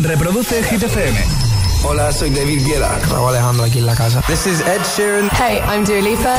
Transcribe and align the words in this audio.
Reproduce 0.00 0.62
Hit 0.62 0.82
FM. 0.82 1.18
Hola, 1.82 2.12
soy 2.12 2.30
David 2.30 2.64
Guetta. 2.64 2.98
Raúl 3.10 3.30
Alejandro 3.30 3.64
aquí 3.64 3.78
en 3.78 3.86
la 3.86 3.96
casa. 3.96 4.22
This 4.28 4.46
is 4.46 4.60
Ed 4.60 4.80
Sheeran. 4.96 5.28
Hey, 5.32 5.60
I'm 5.66 5.84
Dua 5.84 6.00
Lipa. 6.00 6.36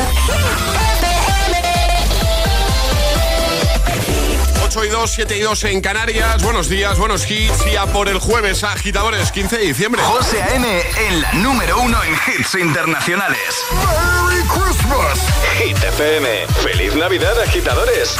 8 4.64 4.84
y 4.84 4.88
2, 4.88 5.10
7 5.10 5.36
y 5.36 5.40
2 5.40 5.64
en 5.64 5.80
Canarias. 5.82 6.42
Buenos 6.42 6.68
días, 6.70 6.98
buenos 6.98 7.30
hits. 7.30 7.66
Y 7.70 7.76
a 7.76 7.86
por 7.86 8.08
el 8.08 8.18
jueves, 8.18 8.64
agitadores, 8.64 9.30
15 9.30 9.58
de 9.58 9.66
diciembre. 9.66 10.00
José 10.04 10.42
A.M. 10.42 10.66
en 11.08 11.20
la 11.20 11.32
número 11.34 11.80
uno 11.82 11.98
en 12.02 12.14
hits 12.14 12.54
internacionales. 12.54 13.38
¡Merry 13.72 14.42
Christmas! 14.44 15.18
Hit 15.58 15.76
FM. 15.76 16.46
¡Feliz 16.62 16.94
Navidad, 16.94 17.38
agitadores! 17.40 18.16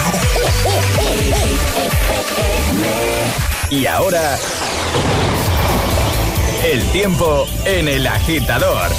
y 3.70 3.86
ahora. 3.86 4.36
El 6.64 6.84
tiempo 6.90 7.46
en 7.64 7.88
el 7.88 8.06
agitador. 8.06 8.90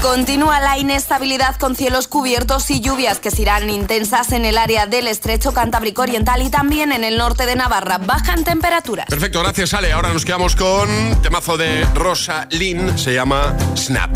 Continúa 0.00 0.60
la 0.60 0.78
inestabilidad 0.78 1.56
con 1.56 1.74
cielos 1.74 2.06
cubiertos 2.06 2.70
y 2.70 2.80
lluvias 2.80 3.18
que 3.18 3.30
serán 3.30 3.68
intensas 3.70 4.32
en 4.32 4.44
el 4.44 4.58
área 4.58 4.86
del 4.86 5.08
estrecho 5.08 5.52
Cantábrico 5.52 6.02
Oriental 6.02 6.42
y 6.42 6.50
también 6.50 6.92
en 6.92 7.02
el 7.02 7.18
norte 7.18 7.46
de 7.46 7.56
Navarra. 7.56 7.98
Bajan 7.98 8.44
temperaturas. 8.44 9.06
Perfecto, 9.06 9.40
gracias 9.42 9.74
Ale. 9.74 9.92
Ahora 9.92 10.12
nos 10.12 10.24
quedamos 10.24 10.54
con 10.54 10.88
temazo 11.22 11.56
de 11.56 11.84
Rosa 11.94 12.46
Lynn, 12.50 12.96
se 12.98 13.14
llama 13.14 13.56
Snap. 13.74 14.10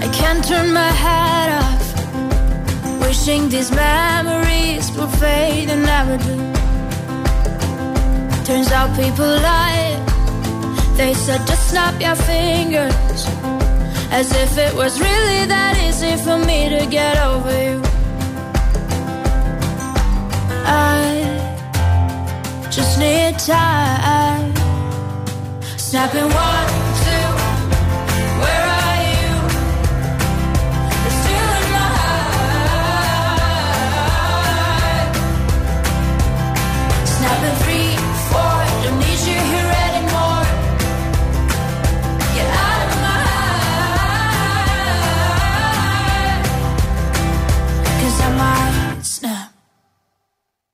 I 0.00 0.06
can't 0.12 0.44
turn 0.46 0.72
my 0.72 0.90
head 0.90 1.58
off. 1.58 3.00
Wishing 3.00 3.48
these 3.48 3.72
memories 3.74 4.92
will 4.92 5.08
fade 5.08 5.70
and 5.70 5.82
never 5.82 6.18
do. 6.18 6.57
Turns 8.48 8.72
out 8.72 8.88
people 8.96 9.26
lie. 9.26 10.02
They 10.96 11.12
said 11.12 11.46
just 11.46 11.68
snap 11.68 12.00
your 12.00 12.14
fingers. 12.14 13.26
As 14.10 14.32
if 14.32 14.56
it 14.56 14.74
was 14.74 14.98
really 14.98 15.44
that 15.44 15.76
easy 15.86 16.16
for 16.16 16.38
me 16.38 16.70
to 16.70 16.86
get 16.86 17.18
over 17.18 17.52
you. 17.62 17.82
I 20.64 21.20
just 22.70 22.98
need 22.98 23.38
time. 23.38 24.54
Snapping 25.76 26.30
one, 26.32 26.87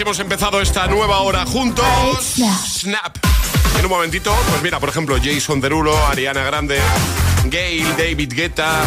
Hemos 0.00 0.18
empezado 0.18 0.62
esta 0.62 0.86
nueva 0.86 1.20
hora 1.20 1.44
juntos. 1.44 1.84
Snap. 2.22 2.58
Snap. 2.66 3.16
En 3.78 3.84
un 3.84 3.90
momentito, 3.90 4.34
pues 4.48 4.62
mira, 4.62 4.80
por 4.80 4.88
ejemplo, 4.88 5.18
Jason 5.22 5.60
Derulo, 5.60 5.94
Ariana 6.06 6.42
Grande, 6.42 6.80
Gail, 7.44 7.86
David 7.98 8.32
Guetta. 8.34 8.80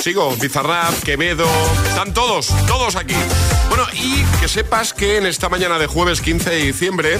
Sigo, 0.00 0.34
Bizarrap, 0.34 0.92
Quevedo, 1.04 1.46
están 1.88 2.12
todos, 2.12 2.48
todos 2.66 2.96
aquí. 2.96 3.14
Bueno, 3.68 3.86
y 3.92 4.24
que 4.40 4.48
sepas 4.48 4.92
que 4.92 5.18
en 5.18 5.26
esta 5.26 5.48
mañana 5.48 5.78
de 5.78 5.86
jueves 5.86 6.20
15 6.20 6.50
de 6.50 6.56
diciembre 6.56 7.18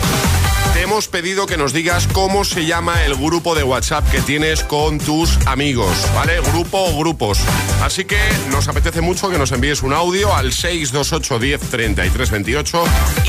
te 0.73 0.83
hemos 0.83 1.09
pedido 1.09 1.47
que 1.47 1.57
nos 1.57 1.73
digas 1.73 2.09
cómo 2.13 2.45
se 2.45 2.67
llama 2.67 3.05
el 3.05 3.15
grupo 3.15 3.55
de 3.55 3.63
WhatsApp 3.63 4.09
que 4.11 4.21
tienes 4.21 4.65
con 4.65 4.99
tus 4.99 5.37
amigos, 5.47 5.91
¿vale? 6.15 6.41
Grupo 6.41 6.79
o 6.79 6.99
grupos. 6.99 7.39
Así 7.83 8.05
que 8.05 8.19
nos 8.51 8.67
apetece 8.69 9.01
mucho 9.01 9.31
que 9.31 9.39
nos 9.39 9.53
envíes 9.53 9.83
un 9.83 9.93
audio 9.93 10.35
al 10.35 10.53
628 10.53 11.39
10 11.39 11.61
33 11.71 12.31
28 12.31 12.85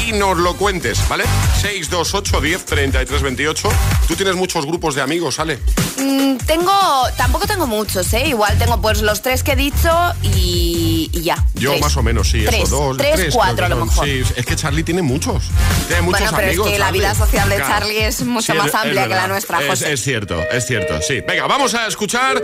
y 0.07 0.12
nos 0.13 0.38
lo 0.38 0.56
cuentes, 0.56 1.00
¿vale? 1.07 1.25
628 1.62 2.41
10 2.41 2.66
33 2.66 3.22
28. 3.22 3.69
Tú 4.07 4.16
tienes 4.16 4.35
muchos 4.35 4.66
grupos 4.66 4.96
de 4.96 5.02
amigos, 5.02 5.35
¿sale? 5.35 5.59
Mm, 5.97 6.38
tengo, 6.46 6.72
tampoco 7.17 7.46
tengo 7.47 7.67
muchos, 7.67 8.11
¿eh? 8.14 8.28
Igual 8.28 8.58
tengo 8.58 8.81
pues 8.81 9.02
los 9.02 9.22
tres 9.22 9.43
que 9.43 9.52
he 9.52 9.55
dicho 9.55 9.90
y, 10.23 11.09
y 11.14 11.22
ya. 11.22 11.46
Yo 11.53 11.72
Tres. 11.72 11.81
más 11.81 11.97
o 11.97 12.03
menos, 12.03 12.29
sí, 12.29 12.43
Tres, 12.46 12.64
eso, 12.64 12.76
dos, 12.76 12.97
tres, 12.97 13.34
cuatro 13.34 13.55
creo 13.55 13.66
a 13.67 13.70
lo 13.70 13.85
mejor. 13.85 14.05
Sí, 14.05 14.23
es 14.35 14.46
que 14.46 14.55
Charlie 14.55 14.84
tiene 14.84 15.02
muchos. 15.02 15.46
Tiene 15.88 16.02
muchos 16.02 16.22
Bueno, 16.22 16.38
pero 16.38 16.47
es 16.47 16.53
amigos. 16.58 16.72
que 16.72 16.79
la 16.79 16.91
vida 16.91 17.14
social 17.25 17.49
de 17.49 17.55
Claro. 17.55 17.72
Charlie 17.73 18.03
es 18.05 18.23
mucho 18.23 18.51
Sí, 18.53 18.57
más 18.57 18.67
es- 18.67 18.75
amplia 18.75 19.01
es 19.03 19.07
que 19.07 19.16
la 19.16 19.27
nuestra, 19.27 19.61
Es- 19.61 19.67
José. 19.69 19.93
Es, 19.93 20.01
cierto, 20.03 20.39
es 20.51 20.66
cierto, 20.66 21.01
sí. 21.01 21.22
Venga, 21.27 21.47
vamos 21.47 21.73
a 21.73 21.87
escuchar 21.87 22.41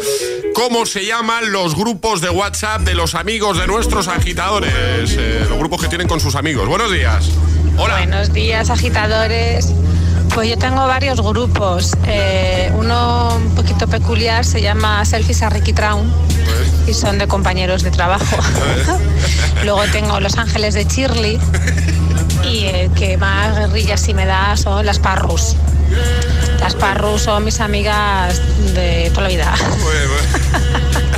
cómo 0.53 0.85
se 0.85 1.05
llaman 1.05 1.51
los 1.51 1.75
grupos 1.75 2.21
de 2.21 2.29
WhatsApp 2.29 2.81
de 2.81 2.93
los 2.95 3.15
amigos 3.15 3.57
de 3.59 3.67
nuestros 3.67 4.07
agitadores. 4.07 4.71
eh, 5.17 5.45
los 5.49 5.57
grupos 5.57 5.81
que 5.81 5.87
tienen 5.87 6.07
con 6.07 6.19
sus 6.19 6.35
amigos. 6.35 6.67
Buenos 6.67 6.91
días. 6.91 7.25
Hola. 7.77 7.97
Buenos 7.97 8.33
días, 8.33 8.69
agitadores. 8.69 9.69
Pues 10.33 10.49
yo 10.49 10.57
tengo 10.57 10.87
varios 10.87 11.19
grupos. 11.21 11.91
Eh, 12.07 12.71
uno 12.75 13.35
un 13.35 13.53
poquito 13.55 13.87
peculiar 13.87 14.45
se 14.45 14.61
llama 14.61 15.03
Selfies 15.05 15.41
a 15.41 15.49
Ricky 15.49 15.73
Traun 15.73 16.11
y 16.87 16.93
son 16.93 17.17
de 17.17 17.27
compañeros 17.27 17.83
de 17.83 17.91
trabajo. 17.91 18.37
Luego 19.63 19.83
tengo 19.91 20.19
Los 20.19 20.37
Ángeles 20.37 20.73
de 20.73 20.85
Shirley 20.85 21.37
y 22.43 22.65
el 22.65 22.91
que 22.91 23.17
más 23.17 23.57
guerrillas 23.57 24.01
sí 24.01 24.13
me 24.13 24.25
da 24.25 24.55
son 24.57 24.85
las 24.85 24.99
Parrus. 24.99 25.55
Las 26.59 26.75
Parru 26.75 27.17
son 27.17 27.43
mis 27.43 27.59
amigas 27.59 28.41
de 28.73 29.09
toda 29.09 29.23
la 29.23 29.29
vida. 29.29 29.53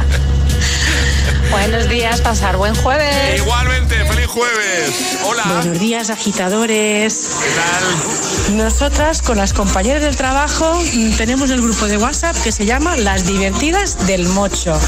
Buenos 1.54 1.88
días, 1.88 2.20
pasar 2.22 2.58
buen 2.58 2.74
jueves. 2.74 3.38
Igualmente, 3.38 4.04
feliz 4.06 4.26
jueves. 4.26 5.20
Hola. 5.24 5.44
Buenos 5.46 5.80
días, 5.80 6.10
agitadores. 6.10 7.30
¿Qué 7.44 7.50
tal? 7.52 8.58
Nosotras 8.58 9.22
con 9.22 9.38
las 9.38 9.54
compañeras 9.54 10.02
del 10.02 10.16
trabajo 10.16 10.82
mm, 10.94 11.16
tenemos 11.16 11.52
el 11.52 11.62
grupo 11.62 11.86
de 11.86 11.98
WhatsApp 11.98 12.36
que 12.44 12.52
se 12.52 12.66
llama 12.66 12.98
Las 12.98 13.28
Divertidas 13.28 14.08
del 14.08 14.26
Mocho. 14.30 14.80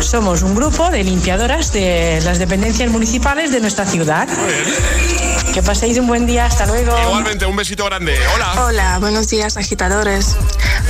Somos 0.00 0.42
un 0.42 0.56
grupo 0.56 0.90
de 0.90 1.04
limpiadoras 1.04 1.72
de 1.72 2.20
las 2.24 2.40
dependencias 2.40 2.90
municipales 2.90 3.52
de 3.52 3.60
nuestra 3.60 3.86
ciudad. 3.86 4.28
Que 5.54 5.62
paséis 5.62 5.96
un 5.98 6.08
buen 6.08 6.26
día, 6.26 6.46
hasta 6.46 6.66
luego. 6.66 6.98
Igualmente, 7.00 7.46
un 7.46 7.54
besito 7.54 7.84
grande. 7.84 8.18
Hola. 8.34 8.64
Hola, 8.64 8.98
buenos 8.98 9.28
días 9.28 9.56
agitadores. 9.56 10.36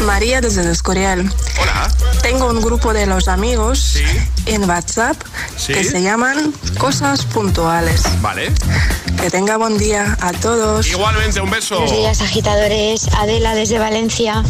María 0.00 0.40
desde 0.40 0.62
el 0.62 0.68
Escorial. 0.68 1.30
Hola. 1.60 1.90
Tengo 2.24 2.46
un 2.48 2.62
grupo 2.62 2.94
de 2.94 3.04
los 3.04 3.28
amigos 3.28 3.78
Sí. 3.78 4.02
en 4.46 4.64
WhatsApp 4.68 5.14
Sí. 5.58 5.74
que 5.74 5.84
se 5.84 6.00
llaman 6.02 6.54
Cosas 6.78 7.26
Puntuales. 7.26 8.00
Vale. 8.22 8.50
Que 9.20 9.30
tenga 9.30 9.58
buen 9.58 9.76
día 9.76 10.16
a 10.20 10.32
todos. 10.32 10.86
Igualmente, 10.86 11.40
un 11.42 11.50
beso. 11.50 11.76
Buenos 11.80 11.96
días, 11.96 12.20
agitadores. 12.22 13.08
Adela 13.18 13.54
desde 13.54 13.78
Valencia. 13.78 14.42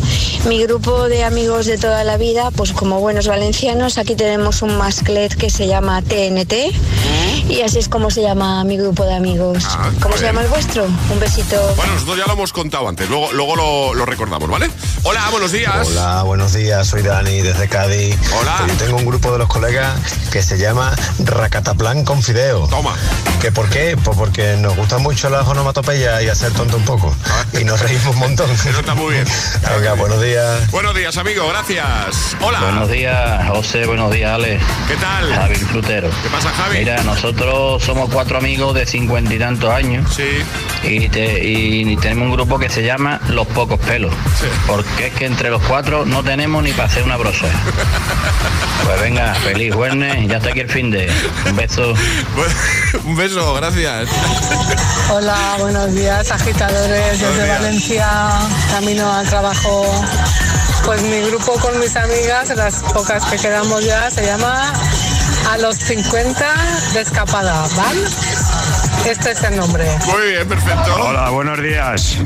Mi 0.47 0.63
grupo 0.63 1.09
de 1.09 1.25
amigos 1.25 1.67
de 1.67 1.77
toda 1.77 2.05
la 2.05 2.17
vida, 2.17 2.51
pues 2.53 2.73
como 2.73 3.01
buenos 3.01 3.27
valencianos, 3.27 3.99
aquí 3.99 4.15
tenemos 4.15 4.63
un 4.63 4.77
masclet 4.79 5.35
que 5.37 5.51
se 5.51 5.67
llama 5.67 6.01
TNT. 6.03 6.73
Y 7.49 7.61
así 7.63 7.79
es 7.79 7.89
como 7.89 8.11
se 8.11 8.23
llama 8.23 8.63
mi 8.65 8.77
grupo 8.77 9.05
de 9.05 9.15
amigos. 9.15 9.65
Ah, 9.69 9.91
¿Cómo 10.01 10.17
se 10.17 10.25
llama 10.25 10.43
el 10.43 10.49
vuestro? 10.49 10.85
Un 10.87 11.21
besito. 11.21 11.61
Bueno, 11.77 11.93
nosotros 11.95 12.19
ya 12.19 12.27
lo 12.27 12.33
hemos 12.35 12.53
contado 12.53 12.89
antes, 12.89 13.09
luego, 13.11 13.33
luego 13.33 13.57
lo, 13.57 13.95
lo 13.95 14.07
recordamos, 14.07 14.49
¿vale? 14.49 14.71
Hola, 15.03 15.29
buenos 15.31 15.53
días. 15.53 15.87
Hola, 15.89 16.23
buenos 16.23 16.53
días, 16.55 16.87
soy 16.87 17.03
Dani 17.03 17.43
desde 17.43 17.64
Cádiz. 17.69 18.17
Hola. 18.41 18.57
Pues 18.59 18.73
yo 18.79 18.85
tengo 18.85 18.97
un 18.99 19.07
grupo 19.07 19.33
de 19.33 19.39
los 19.39 19.49
colegas 19.49 19.95
que 20.31 20.43
se 20.43 20.59
llama 20.59 20.95
Racataplan 21.19 22.05
con 22.05 22.23
Fideo. 22.23 22.67
Toma. 22.69 22.95
¿Que 23.41 23.53
por 23.53 23.69
qué? 23.69 23.97
Pues 24.03 24.17
porque 24.17 24.57
nos 24.59 24.77
gustan 24.77 25.03
mucho 25.03 25.29
las 25.31 25.47
onomatopeyas 25.47 26.23
y 26.23 26.29
hacer 26.29 26.53
tonto 26.53 26.77
un 26.77 26.85
poco. 26.85 27.15
Y 27.59 27.65
nos 27.65 27.81
reímos 27.81 28.07
un 28.15 28.19
montón. 28.19 28.51
Ah. 28.51 28.55
Eso 28.69 28.81
está 28.81 28.95
muy 28.95 29.13
bien. 29.15 29.25
Venga, 29.77 29.95
buenos 29.95 30.23
días. 30.23 30.71
Buenos 30.71 30.95
días, 30.95 31.17
amigo, 31.17 31.47
gracias. 31.49 32.37
Hola. 32.41 32.61
Buenos 32.61 32.91
días, 32.91 33.49
José, 33.49 33.87
buenos 33.87 34.13
días, 34.13 34.33
Ale. 34.33 34.59
¿Qué 34.89 34.95
tal? 34.97 35.35
Javi 35.35 35.55
Frutero. 35.57 36.09
¿Qué 36.23 36.29
pasa, 36.31 36.51
Javi? 36.51 36.79
Mira, 36.79 37.03
nosotros 37.03 37.83
somos 37.83 38.09
cuatro 38.13 38.39
amigos 38.39 38.75
de 38.75 38.87
cincuenta 38.87 39.35
y 39.35 39.39
tantos 39.39 39.71
años 39.71 40.15
Sí. 40.15 40.43
y, 40.83 41.09
te- 41.09 41.45
y 41.45 41.97
tenemos 41.97 42.27
un 42.29 42.33
grupo 42.33 42.59
que 42.59 42.69
se 42.69 42.83
llama 42.83 43.21
Los 43.29 43.47
Pocos 43.49 43.79
Pelos. 43.81 44.13
Sí. 44.41 44.47
Porque 44.67 45.09
es 45.09 45.15
que 45.15 45.27
entre 45.27 45.51
los 45.51 45.63
cuatro 45.63 46.05
no 46.07 46.23
tenemos 46.23 46.63
ni 46.63 46.73
para 46.73 46.85
hacer 46.89 47.03
una 47.03 47.17
brosa. 47.17 47.47
Pues 48.85 49.01
venga, 49.01 49.35
feliz 49.37 49.75
jueves, 49.75 50.29
ya 50.29 50.37
está 50.37 50.51
aquí 50.51 50.61
el 50.61 50.69
fin 50.69 50.91
de. 50.91 51.11
Un 51.47 51.57
beso. 51.57 51.95
un 53.05 53.17
beso, 53.17 53.55
gracias. 53.55 54.09
Hola, 55.11 55.57
buenos 55.59 55.95
días, 55.95 56.31
agitadores 56.31 57.19
Buenos 57.19 57.37
desde 57.37 57.45
días. 57.45 57.61
Valencia, 57.61 58.09
camino 58.71 59.11
al 59.11 59.27
trabajo. 59.27 60.05
Pues 60.85 61.03
mi 61.03 61.21
grupo 61.23 61.53
con 61.55 61.79
mis 61.81 61.97
amigas, 61.97 62.55
las 62.57 62.83
pocas 62.93 63.25
que 63.25 63.37
quedamos 63.37 63.85
ya, 63.85 64.11
se 64.11 64.27
llama 64.27 64.73
A 65.51 65.57
los 65.57 65.77
50 65.77 66.55
de 66.93 67.01
escapada, 67.01 67.67
¿vale? 67.75 68.01
Este 69.07 69.33
es 69.33 69.43
el 69.43 69.57
nombre. 69.57 69.85
Muy 70.07 70.29
bien, 70.31 70.49
perfecto. 70.49 70.95
Hola, 70.99 71.29
buenos 71.31 71.61
días. 71.61 72.17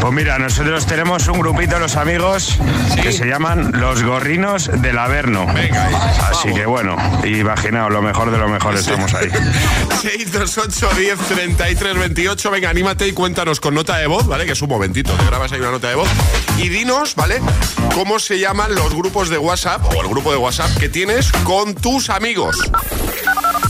Pues 0.00 0.12
mira, 0.12 0.38
nosotros 0.38 0.84
tenemos 0.86 1.28
un 1.28 1.38
grupito 1.38 1.74
de 1.74 1.80
los 1.80 1.94
amigos 1.96 2.58
Sí. 2.94 3.00
que 3.00 3.12
se 3.12 3.26
llaman 3.26 3.70
los 3.80 4.02
gorrinos 4.02 4.68
del 4.82 4.98
Averno. 4.98 5.46
Venga, 5.54 5.86
ahí, 5.86 5.94
Así 5.94 6.48
vamos. 6.48 6.58
que 6.58 6.66
bueno, 6.66 6.96
imaginaos, 7.24 7.92
lo 7.92 8.02
mejor 8.02 8.30
de 8.32 8.38
lo 8.38 8.48
mejor 8.48 8.74
estamos 8.74 9.14
ahí. 9.14 9.28
628 10.02 10.88
10 10.96 11.18
33 11.28 11.98
28. 11.98 12.50
Venga, 12.50 12.70
anímate 12.70 13.06
y 13.06 13.12
cuéntanos 13.12 13.60
con 13.60 13.74
nota 13.74 13.96
de 13.96 14.06
voz, 14.08 14.26
¿vale? 14.26 14.46
Que 14.46 14.52
es 14.52 14.62
un 14.62 14.68
momentito, 14.68 15.12
te 15.12 15.24
grabas 15.26 15.52
ahí 15.52 15.60
una 15.60 15.70
nota 15.70 15.88
de 15.88 15.94
voz. 15.94 16.08
Y 16.58 16.68
dinos, 16.68 17.14
¿vale? 17.14 17.40
¿Cómo 17.94 18.18
se 18.18 18.38
llaman 18.40 18.74
los 18.74 18.92
grupos 18.94 19.28
de 19.28 19.38
WhatsApp 19.38 19.84
o 19.94 20.02
el 20.02 20.08
grupo 20.08 20.32
de 20.32 20.38
WhatsApp 20.38 20.76
que 20.78 20.88
tienes 20.88 21.30
con 21.44 21.74
tus 21.74 22.10
amigos? 22.10 22.56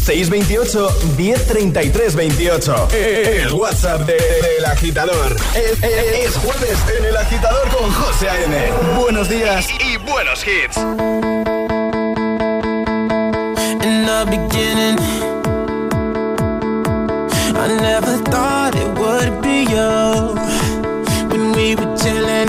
628 0.00 0.90
1033 1.16 2.14
28. 2.16 2.88
El 2.92 3.52
WhatsApp 3.52 4.00
de- 4.02 4.14
del 4.14 4.64
agitador. 4.64 5.36
Es, 5.54 5.82
es- 5.82 6.26
es 6.28 6.36
jueves 6.36 6.78
en 6.98 7.04
el 7.04 7.16
agitador 7.16 7.68
con 7.68 7.90
José 7.92 8.28
A.M. 8.28 8.56
Buenos 8.98 9.28
días 9.28 9.68
y 9.80 9.96
buenos 9.98 10.44
hits. 10.46 10.76
in 13.82 14.04
the 14.06 14.24
beginning. 14.28 14.98
I 17.58 17.68
never 17.80 18.16
thought 18.30 18.74
it 18.74 18.88
would 18.98 19.42
be 19.42 19.64
you 19.64 20.34
when 21.30 21.52
we 21.52 21.74
were 21.74 21.96
chilling, 21.96 22.48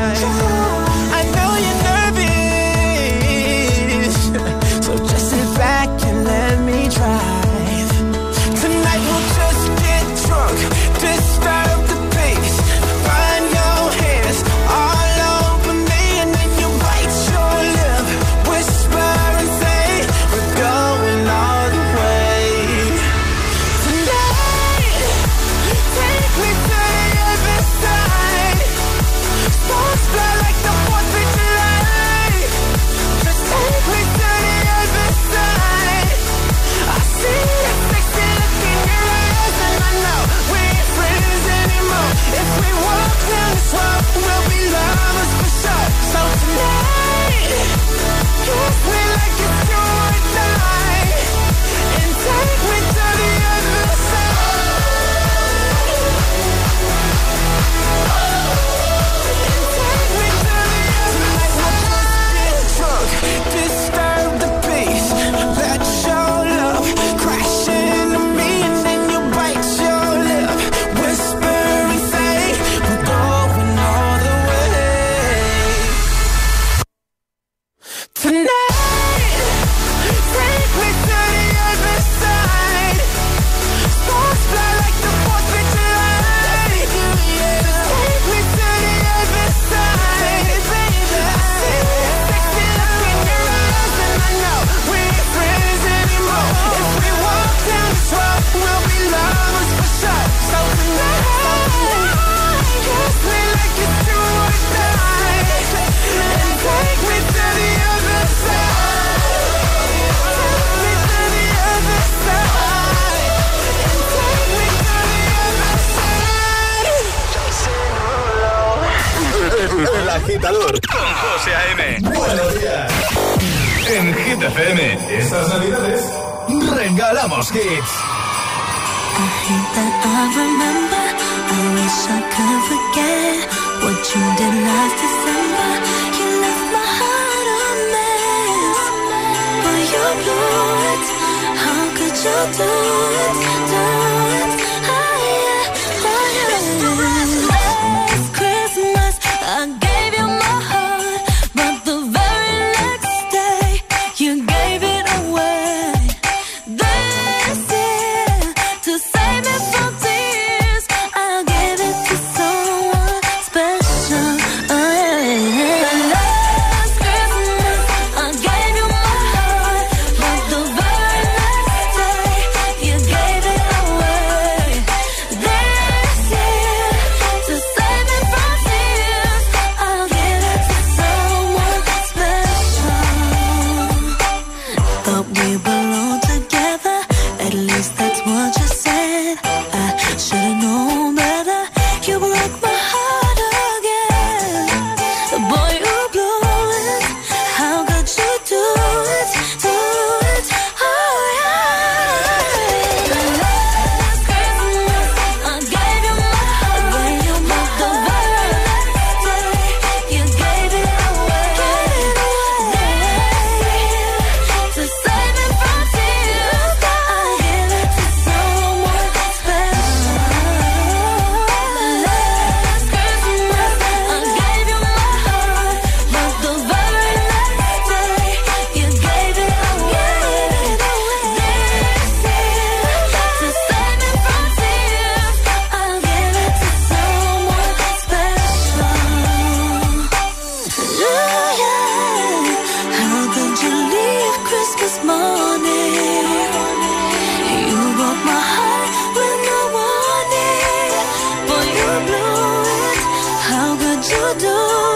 Do 254.39 254.90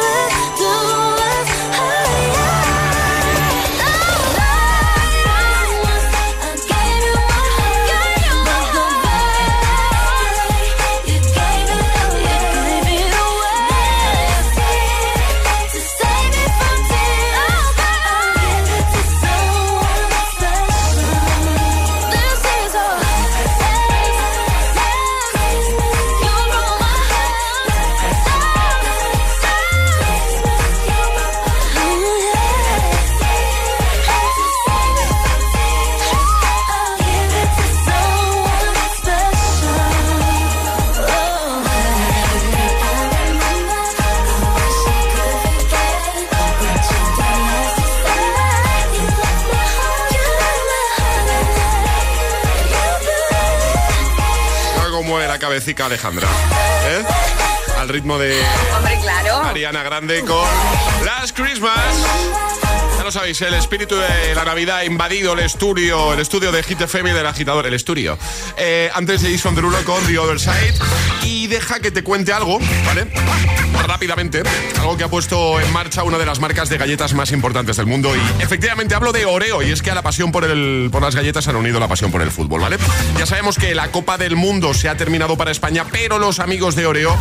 Alejandra. 55.74 56.28
¿eh? 56.88 57.04
Al 57.80 57.90
ritmo 57.90 58.20
de 58.20 58.40
Hombre, 58.76 59.00
claro. 59.02 59.44
Ariana 59.44 59.84
Grande 59.84 60.22
con 60.22 60.48
Last 61.04 61.36
Christmas. 61.36 61.74
Ya 62.98 63.04
lo 63.04 63.12
sabéis, 63.12 63.42
el 63.42 63.54
espíritu 63.56 63.96
de 63.96 64.36
la 64.36 64.46
Navidad 64.46 64.78
ha 64.78 64.86
invadido 64.86 65.34
el 65.34 65.40
estudio, 65.40 66.14
el 66.14 66.20
estudio 66.20 66.52
de 66.52 66.62
Hit 66.64 66.82
FM 66.82 67.10
y 67.10 67.14
del 67.14 67.26
agitador, 67.26 67.66
el 67.66 67.74
estudio. 67.74 68.18
Eh, 68.58 68.90
antes 68.94 69.22
de 69.24 69.32
Jason 69.32 69.56
Derulo 69.56 69.84
con 69.84 70.06
The 70.06 70.20
Other 70.20 70.40
Side. 70.40 70.76
Y 71.24 71.48
deja 71.48 71.80
que 71.80 71.92
te 71.92 72.04
cuente 72.04 72.32
algo, 72.32 72.60
¿vale? 72.86 73.08
Rápidamente, 73.88 74.42
algo 74.80 74.98
que 74.98 75.04
ha 75.04 75.08
puesto 75.08 75.60
en 75.60 75.72
marcha 75.72 76.04
una 76.04 76.18
de 76.18 76.26
las 76.26 76.40
marcas 76.40 76.70
de 76.70 76.78
galletas 76.78 77.14
más 77.14 77.32
importantes 77.32 77.78
del 77.78 77.86
mundo. 77.86 78.12
Y 78.16 78.42
efectivamente 78.42 78.96
hablo 78.96 79.12
de 79.12 79.26
Oreo, 79.26 79.62
y 79.62 79.72
es 79.72 79.82
que 79.82 79.92
a 79.92 79.96
la 79.96 80.02
pasión 80.02 80.32
por, 80.32 80.44
el, 80.44 80.90
por 80.92 81.02
las 81.02 81.16
galletas 81.16 81.48
han 81.48 81.56
unido 81.56 81.80
la 81.80 81.88
pasión 81.88 82.12
por 82.12 82.22
el 82.22 82.32
fútbol, 82.32 82.62
¿vale? 82.62 82.78
Ya 83.18 83.26
sabemos 83.26 83.58
que 83.58 83.76
la 83.76 83.92
Copa 83.92 84.18
del 84.18 84.36
Mundo 84.36 84.74
se 84.74 84.90
ha 84.90 84.98
terminado 84.98 85.38
para 85.38 85.52
España, 85.52 85.86
pero 85.92 86.18
los 86.18 86.40
amigos 86.40 86.76
de 86.76 86.86
Oreo 86.88 87.16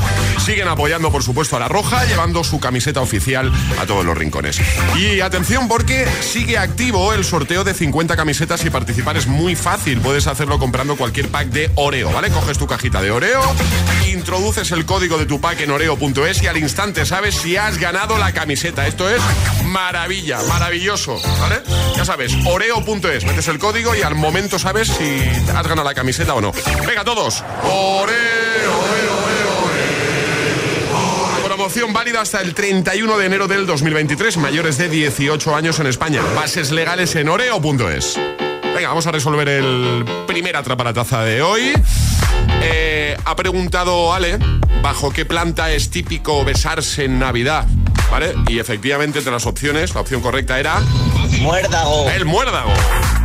siguen 0.44 0.68
apoyando, 0.68 1.12
por 1.12 1.23
supuesto, 1.23 1.56
a 1.56 1.61
la 1.61 1.68
Roja, 1.68 2.04
llevando 2.06 2.44
su 2.44 2.61
camiseta 2.61 3.00
oficial 3.00 3.52
a 3.78 3.87
todos 3.87 4.04
los 4.04 4.16
rincones. 4.16 4.61
Y 4.97 5.21
atención 5.21 5.68
porque 5.68 6.06
sigue 6.23 6.56
activo 6.56 7.12
el 7.12 7.25
sorteo 7.25 7.64
de 7.64 7.75
50 7.75 8.16
camisetas 8.16 8.64
y 8.64 8.71
participar 8.71 9.16
es 9.16 9.26
muy 9.26 9.54
fácil. 9.54 10.00
Puedes 10.00 10.26
hacerlo 10.26 10.59
comprando 10.59 10.97
cualquier 10.97 11.28
pack 11.28 11.49
de 11.49 11.71
Oreo, 11.75 12.11
¿vale? 12.11 12.30
Coges 12.30 12.59
tu 12.59 12.66
cajita 12.66 13.02
de 13.02 13.11
Oreo, 13.11 13.42
introduces 14.12 14.73
el 14.73 14.87
código 14.87 15.18
de 15.18 15.26
tu 15.26 15.40
pack 15.40 15.61
en 15.61 15.71
oreo.es 15.71 16.42
y 16.42 16.47
al 16.47 16.54
instante 16.57 17.07
sabes 17.07 17.37
si 17.37 17.57
has 17.57 17.79
ganado 17.79 18.19
la 18.19 18.33
camiseta. 18.33 18.87
Esto 18.87 19.09
es 19.09 19.21
maravilla, 19.65 20.41
maravilloso, 20.49 21.21
¿vale? 21.41 21.63
Ya 21.97 22.05
sabes, 22.05 22.33
oreo.es, 22.45 23.25
metes 23.25 23.49
el 23.49 23.59
código 23.59 23.95
y 23.95 24.03
al 24.03 24.15
momento 24.15 24.59
sabes 24.59 24.89
si 24.89 25.21
has 25.55 25.67
ganado 25.67 25.85
la 25.85 25.95
camiseta 25.95 26.35
o 26.35 26.41
no. 26.41 26.53
Venga 26.87 27.05
todos, 27.05 27.43
Oreo, 27.63 28.15
Promoción 31.45 31.93
válida 31.93 32.21
hasta 32.21 32.41
el 32.41 32.53
31 32.53 33.17
de 33.17 33.27
enero 33.27 33.47
del 33.47 33.65
2023. 33.65 34.37
Mayores 34.39 34.77
de 34.77 34.89
18 34.89 35.55
años 35.55 35.79
en 35.79 35.87
España. 35.87 36.21
Bases 36.35 36.73
legales 36.73 37.15
en 37.15 37.29
oreo.es. 37.29 38.19
Venga, 38.75 38.89
vamos 38.89 39.07
a 39.07 39.13
resolver 39.13 39.49
el 39.49 40.05
primer 40.27 40.57
atrapalataza 40.57 41.23
de 41.23 41.43
hoy. 41.43 41.73
Eh, 42.66 43.16
ha 43.26 43.37
preguntado 43.37 44.14
Ale, 44.14 44.38
¿bajo 44.83 45.11
qué 45.11 45.26
planta 45.26 45.71
es 45.71 45.90
típico 45.90 46.44
besarse 46.44 47.04
en 47.04 47.18
Navidad? 47.18 47.66
¿Vale? 48.11 48.35
Y 48.49 48.59
efectivamente, 48.59 49.18
entre 49.18 49.33
las 49.33 49.44
opciones, 49.47 49.94
la 49.94 50.00
opción 50.00 50.23
correcta 50.23 50.59
era... 50.59 50.80
Muérdago. 51.40 52.09
El 52.09 52.25
muérdago. 52.25 52.73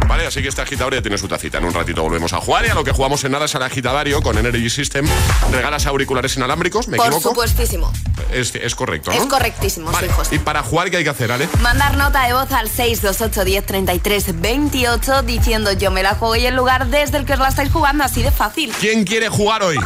Vale, 0.09 0.25
así 0.25 0.41
que 0.41 0.47
este 0.47 0.61
agitador 0.63 0.95
ya 0.95 1.03
tiene 1.03 1.19
su 1.19 1.27
tacita. 1.27 1.59
En 1.59 1.65
un 1.65 1.73
ratito 1.73 2.01
volvemos 2.01 2.33
a 2.33 2.37
jugar 2.41 2.65
y 2.65 2.69
a 2.69 2.73
lo 2.73 2.83
que 2.83 2.91
jugamos 2.91 3.23
en 3.23 3.31
nada 3.31 3.45
es 3.45 3.53
al 3.53 3.61
agitadario 3.61 4.23
con 4.23 4.35
Energy 4.39 4.67
System. 4.67 5.05
Regalas 5.51 5.85
auriculares 5.85 6.35
inalámbricos, 6.35 6.87
¿me 6.87 6.97
Por 6.97 7.05
equivoco? 7.05 7.29
supuestísimo. 7.29 7.93
Es, 8.33 8.55
es 8.55 8.73
correcto, 8.73 9.11
¿no? 9.11 9.17
Es 9.21 9.27
correctísimo, 9.27 9.91
Vale. 9.91 10.07
sí, 10.07 10.13
José. 10.15 10.35
Y 10.35 10.39
para 10.39 10.63
jugar, 10.63 10.89
¿qué 10.89 10.97
hay 10.97 11.03
que 11.03 11.11
hacer, 11.11 11.31
Ale? 11.31 11.47
Mandar 11.61 11.95
nota 11.95 12.25
de 12.25 12.33
voz 12.33 12.51
al 12.51 12.67
628 12.69 13.45
10 13.45 13.65
33 13.67 14.41
28 14.41 15.21
diciendo 15.21 15.73
yo 15.73 15.91
me 15.91 16.01
la 16.01 16.15
juego 16.15 16.35
y 16.37 16.45
el 16.47 16.55
lugar 16.55 16.87
desde 16.87 17.17
el 17.19 17.25
que 17.25 17.33
os 17.33 17.39
la 17.39 17.49
estáis 17.49 17.71
jugando, 17.71 18.03
así 18.03 18.23
de 18.23 18.31
fácil. 18.31 18.73
¿Quién 18.79 19.03
quiere 19.03 19.29
jugar 19.29 19.61
hoy? 19.61 19.77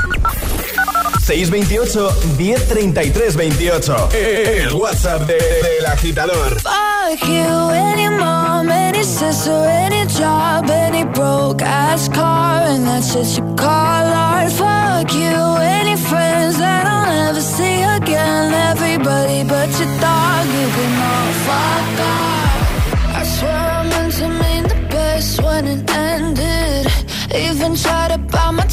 628 1.24 2.12
1033 2.38 3.32
28. 3.32 4.66
El 4.66 4.74
WhatsApp 4.74 5.26
de, 5.26 5.38
del 5.38 5.86
agitador. 5.86 6.60
Fuck 6.60 7.28
you, 7.28 7.70
any 7.72 8.10
mom, 8.10 8.70
any 8.70 9.04
sister, 9.06 9.66
any 9.70 10.06
job, 10.08 10.70
any 10.70 11.06
broke 11.06 11.62
ass 11.62 12.10
car, 12.10 12.64
and 12.68 12.86
that's 12.86 13.14
just 13.14 13.38
your 13.38 13.56
call 13.56 14.06
art. 14.06 14.52
Fuck 14.52 15.14
you, 15.14 15.58
any 15.62 15.96
friends 15.96 16.58
that 16.58 16.86
I'll 16.86 17.06
never 17.06 17.40
see 17.40 17.82
again. 17.84 18.54
Everybody 18.72 19.44
but 19.46 19.70
your 19.80 19.92
dog, 20.02 20.46
you 20.46 20.68
can 20.76 20.94
all 21.08 21.34
fuck 21.48 22.00
off. 22.12 23.16
I 23.16 23.24
swear 23.24 23.70
I 23.80 23.84
meant 23.88 24.14
to 24.16 24.28
mean 24.28 24.64
the 24.64 24.88
best 24.92 25.42
when 25.42 25.68
it 25.68 25.90
ended. 25.90 26.88
Even 27.34 27.76
try 27.76 28.10
to 28.10 28.23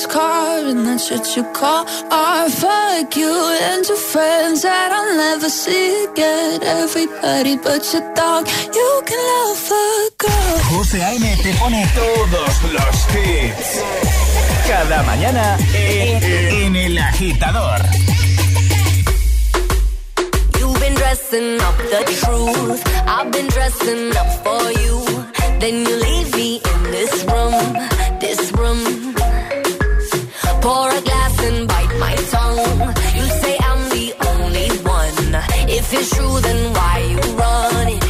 this 0.00 0.06
card, 0.06 0.64
and 0.64 0.86
that's 0.86 1.10
what 1.10 1.36
you 1.36 1.44
call 1.52 1.84
art. 2.10 2.50
Fuck 2.50 3.16
you 3.16 3.32
and 3.68 3.86
your 3.86 3.96
friends 4.12 4.62
that 4.62 4.90
I'll 4.92 5.16
never 5.16 5.48
see 5.48 6.04
again. 6.04 6.62
Everybody 6.62 7.56
but 7.56 7.82
your 7.92 8.06
dog, 8.14 8.48
you 8.78 8.90
can 9.08 9.20
love 9.32 9.70
a 9.70 10.10
girl. 10.24 10.58
José 10.70 11.00
A.M. 11.02 11.36
te 11.42 11.52
pone 11.58 11.82
todos 11.94 12.54
los 12.76 12.96
hits. 13.12 13.68
Cada 14.68 15.02
mañana 15.02 15.58
en 15.74 16.76
El 16.76 16.98
Agitador. 16.98 17.80
You've 20.58 20.80
been 20.80 20.94
dressing 20.94 21.60
up 21.60 21.76
the 21.92 22.02
truth. 22.20 22.82
I've 23.06 23.30
been 23.32 23.48
dressing 23.48 24.16
up 24.16 24.30
for 24.44 24.64
you. 24.82 24.96
Then 25.60 25.84
you 25.86 25.94
leave 25.96 26.34
me 26.34 26.60
in 26.72 26.82
this 26.90 27.24
room, 27.24 27.76
this 28.20 28.52
room. 28.52 29.19
Pour 30.62 30.88
a 30.90 31.00
glass 31.00 31.34
and 31.48 31.68
bite 31.68 31.94
my 31.98 32.14
tongue. 32.34 32.94
You 33.16 33.24
say 33.40 33.56
I'm 33.68 33.82
the 33.96 34.06
only 34.30 34.68
one. 34.98 35.34
If 35.68 35.92
it's 35.92 36.10
true, 36.14 36.40
then 36.40 36.72
why 36.74 36.98
you 37.12 37.20
running? 37.36 38.09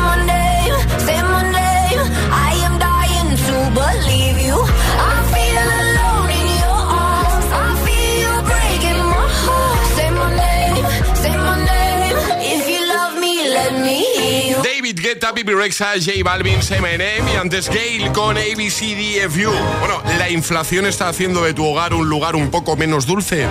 Guetta, 15.11 15.33
Bibi 15.33 15.53
Rexa, 15.53 15.95
J 15.99 16.23
Balvin, 16.23 16.59
M&M 16.69 17.33
y 17.33 17.35
antes 17.35 17.67
Gale 17.67 18.13
con 18.13 18.37
ABCDFU. 18.37 19.51
Bueno, 19.81 20.01
la 20.17 20.29
inflación 20.29 20.85
está 20.85 21.09
haciendo 21.09 21.43
de 21.43 21.53
tu 21.53 21.65
hogar 21.65 21.93
un 21.93 22.07
lugar 22.07 22.37
un 22.37 22.49
poco 22.49 22.77
menos 22.77 23.05
dulce. 23.05 23.45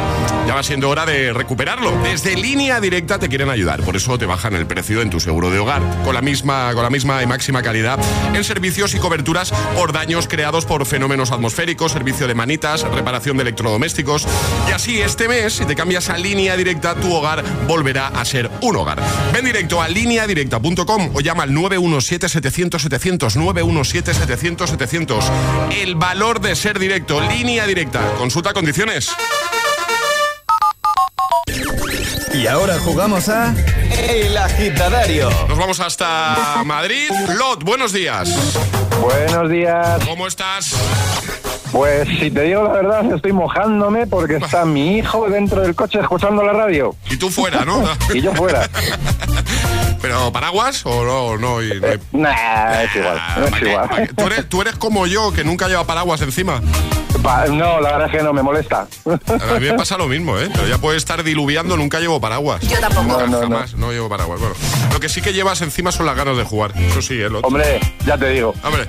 Ya 0.47 0.55
va 0.55 0.63
siendo 0.63 0.89
hora 0.89 1.05
de 1.05 1.35
recuperarlo. 1.35 1.93
Desde 2.03 2.35
línea 2.35 2.81
directa 2.81 3.19
te 3.19 3.29
quieren 3.29 3.51
ayudar, 3.51 3.83
por 3.83 3.95
eso 3.95 4.17
te 4.17 4.25
bajan 4.25 4.55
el 4.55 4.67
precio 4.67 5.03
en 5.03 5.11
tu 5.11 5.21
seguro 5.21 5.51
de 5.51 5.59
hogar, 5.59 5.83
con 6.03 6.15
la 6.15 6.23
misma, 6.23 6.73
con 6.73 6.83
la 6.83 6.89
misma 6.89 7.23
y 7.23 7.27
máxima 7.27 7.63
calidad 7.63 8.01
en 8.33 8.43
servicios 8.43 8.95
y 8.95 8.99
coberturas 8.99 9.53
por 9.77 9.93
daños 9.93 10.29
creados 10.29 10.65
por 10.65 10.87
fenómenos 10.87 11.31
atmosféricos, 11.31 11.93
servicio 11.93 12.27
de 12.27 12.35
manitas, 12.35 12.83
reparación 12.91 13.37
de 13.37 13.43
electrodomésticos. 13.43 14.27
Y 14.67 14.73
así 14.73 14.99
este 15.03 15.29
mes, 15.29 15.53
si 15.53 15.67
te 15.67 15.77
cambias 15.77 16.09
a 16.09 16.17
línea 16.17 16.57
directa, 16.57 16.95
tu 16.95 17.13
hogar 17.13 17.45
volverá 17.67 18.09
a 18.09 18.25
ser 18.25 18.51
un 18.63 18.77
hogar. 18.77 18.99
Ven 19.35 19.45
directo 19.45 19.83
a 19.83 19.89
lineadirecta.com 19.89 21.11
o 21.13 21.21
llama 21.21 21.43
al 21.43 21.50
917-700-700, 21.51 23.37
917-700-700. 23.37 25.25
El 25.81 25.95
valor 25.95 26.41
de 26.41 26.57
ser 26.57 26.79
directo, 26.79 27.21
línea 27.21 27.67
directa. 27.67 28.01
Consulta 28.19 28.53
condiciones. 28.53 29.11
Y 32.33 32.47
ahora 32.47 32.79
jugamos 32.79 33.29
a 33.29 33.55
El 34.09 34.37
Agitadario. 34.37 35.29
Nos 35.49 35.59
vamos 35.59 35.81
hasta 35.81 36.63
Madrid. 36.65 37.11
Lot, 37.37 37.65
buenos 37.65 37.93
días. 37.93 38.31
Buenos 39.01 39.51
días. 39.51 40.05
¿Cómo 40.07 40.27
estás? 40.27 40.75
Pues 41.73 42.09
si 42.19 42.31
te 42.31 42.43
digo 42.43 42.65
la 42.65 42.73
verdad, 42.73 43.13
estoy 43.13 43.33
mojándome 43.33 44.07
porque 44.07 44.37
está 44.37 44.65
mi 44.65 44.99
hijo 44.99 45.29
dentro 45.29 45.61
del 45.63 45.75
coche 45.75 46.01
escuchando 46.01 46.43
la 46.43 46.53
radio. 46.53 46.97
Y 47.09 47.17
tú 47.17 47.31
fuera, 47.31 47.65
¿no? 47.65 47.83
y 48.13 48.21
yo 48.21 48.33
fuera. 48.35 48.69
¿Pero 50.03 50.33
paraguas 50.33 50.83
o 50.85 51.05
no? 51.05 51.37
no, 51.39 51.63
y- 51.63 51.81
no 51.81 51.87
hay- 51.89 51.99
Nah, 52.13 52.83
es 52.83 52.97
igual, 52.97 53.21
no. 53.39 54.07
¿Tú, 54.17 54.27
eres, 54.27 54.49
tú 54.49 54.61
eres 54.63 54.75
como 54.77 55.07
yo, 55.07 55.33
que 55.33 55.45
nunca 55.45 55.69
lleva 55.69 55.85
paraguas 55.85 56.21
encima. 56.23 56.61
Pa- 57.23 57.47
no, 57.49 57.81
la 57.81 57.93
verdad 57.93 58.07
es 58.07 58.17
que 58.17 58.23
no 58.23 58.33
me 58.33 58.43
molesta. 58.43 58.87
A 59.05 59.59
mí 59.59 59.67
me 59.69 59.75
pasa 59.75 59.99
lo 59.99 60.07
mismo, 60.07 60.39
¿eh? 60.39 60.49
Pero 60.55 60.67
ya 60.67 60.79
puede 60.79 60.97
estar 60.97 61.23
diluviando, 61.23 61.77
nunca 61.77 62.01
llevo 62.01 62.19
paraguas. 62.19 62.63
Yo 62.63 62.81
tampoco. 62.81 63.09
No, 63.09 63.27
no, 63.27 63.27
no. 63.27 63.41
jamás, 63.41 63.75
no 63.75 63.93
llevo 63.93 64.09
paraguas. 64.09 64.41
Bueno, 64.41 64.55
lo 64.93 65.01
que 65.01 65.09
sí 65.11 65.21
que 65.21 65.35
llevas 65.35 65.61
encima 65.61 65.93
son 65.93 66.07
las 66.07 66.17
ganas 66.17 66.37
de 66.39 66.45
jugar. 66.45 66.73
Eso 66.79 67.03
sí, 67.03 67.21
¿eh? 67.21 67.29
Lot? 67.29 67.45
Hombre, 67.45 67.79
ya 68.07 68.17
te 68.17 68.31
digo. 68.31 68.55
Hombre, 68.65 68.87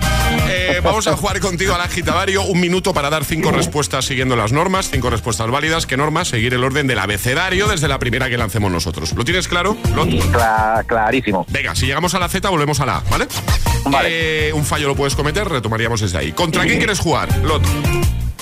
eh, 0.47 0.79
vamos 0.81 1.07
a 1.07 1.17
jugar 1.17 1.41
contigo 1.41 1.75
al 1.75 1.81
agitadario. 1.81 2.43
Un 2.43 2.61
minuto 2.61 2.93
para 2.93 3.09
dar 3.09 3.25
cinco 3.25 3.51
respuestas 3.51 4.05
siguiendo 4.05 4.37
las 4.37 4.53
normas, 4.53 4.89
cinco 4.89 5.09
respuestas 5.09 5.49
válidas. 5.49 5.85
¿Qué 5.85 5.97
normas? 5.97 6.29
Seguir 6.29 6.53
el 6.53 6.63
orden 6.63 6.87
del 6.87 6.99
abecedario 6.99 7.67
desde 7.67 7.89
la 7.89 7.99
primera 7.99 8.29
que 8.29 8.37
lancemos 8.37 8.71
nosotros. 8.71 9.11
¿Lo 9.13 9.25
tienes 9.25 9.49
claro? 9.49 9.75
Lot? 9.93 10.07
Clarísimo. 11.03 11.45
Venga, 11.49 11.75
si 11.75 11.85
llegamos 11.85 12.13
a 12.15 12.19
la 12.19 12.29
Z, 12.29 12.47
volvemos 12.49 12.79
a 12.79 12.85
la 12.85 12.97
A, 12.97 12.99
¿vale? 13.09 13.27
Vale. 13.85 14.53
un 14.53 14.63
fallo 14.63 14.87
lo 14.87 14.95
puedes 14.95 15.15
cometer, 15.15 15.47
retomaríamos 15.47 16.01
desde 16.01 16.17
ahí. 16.17 16.31
¿Contra 16.31 16.63
quién 16.63 16.77
quieres 16.77 16.99
jugar, 16.99 17.35
Lot? 17.39 17.63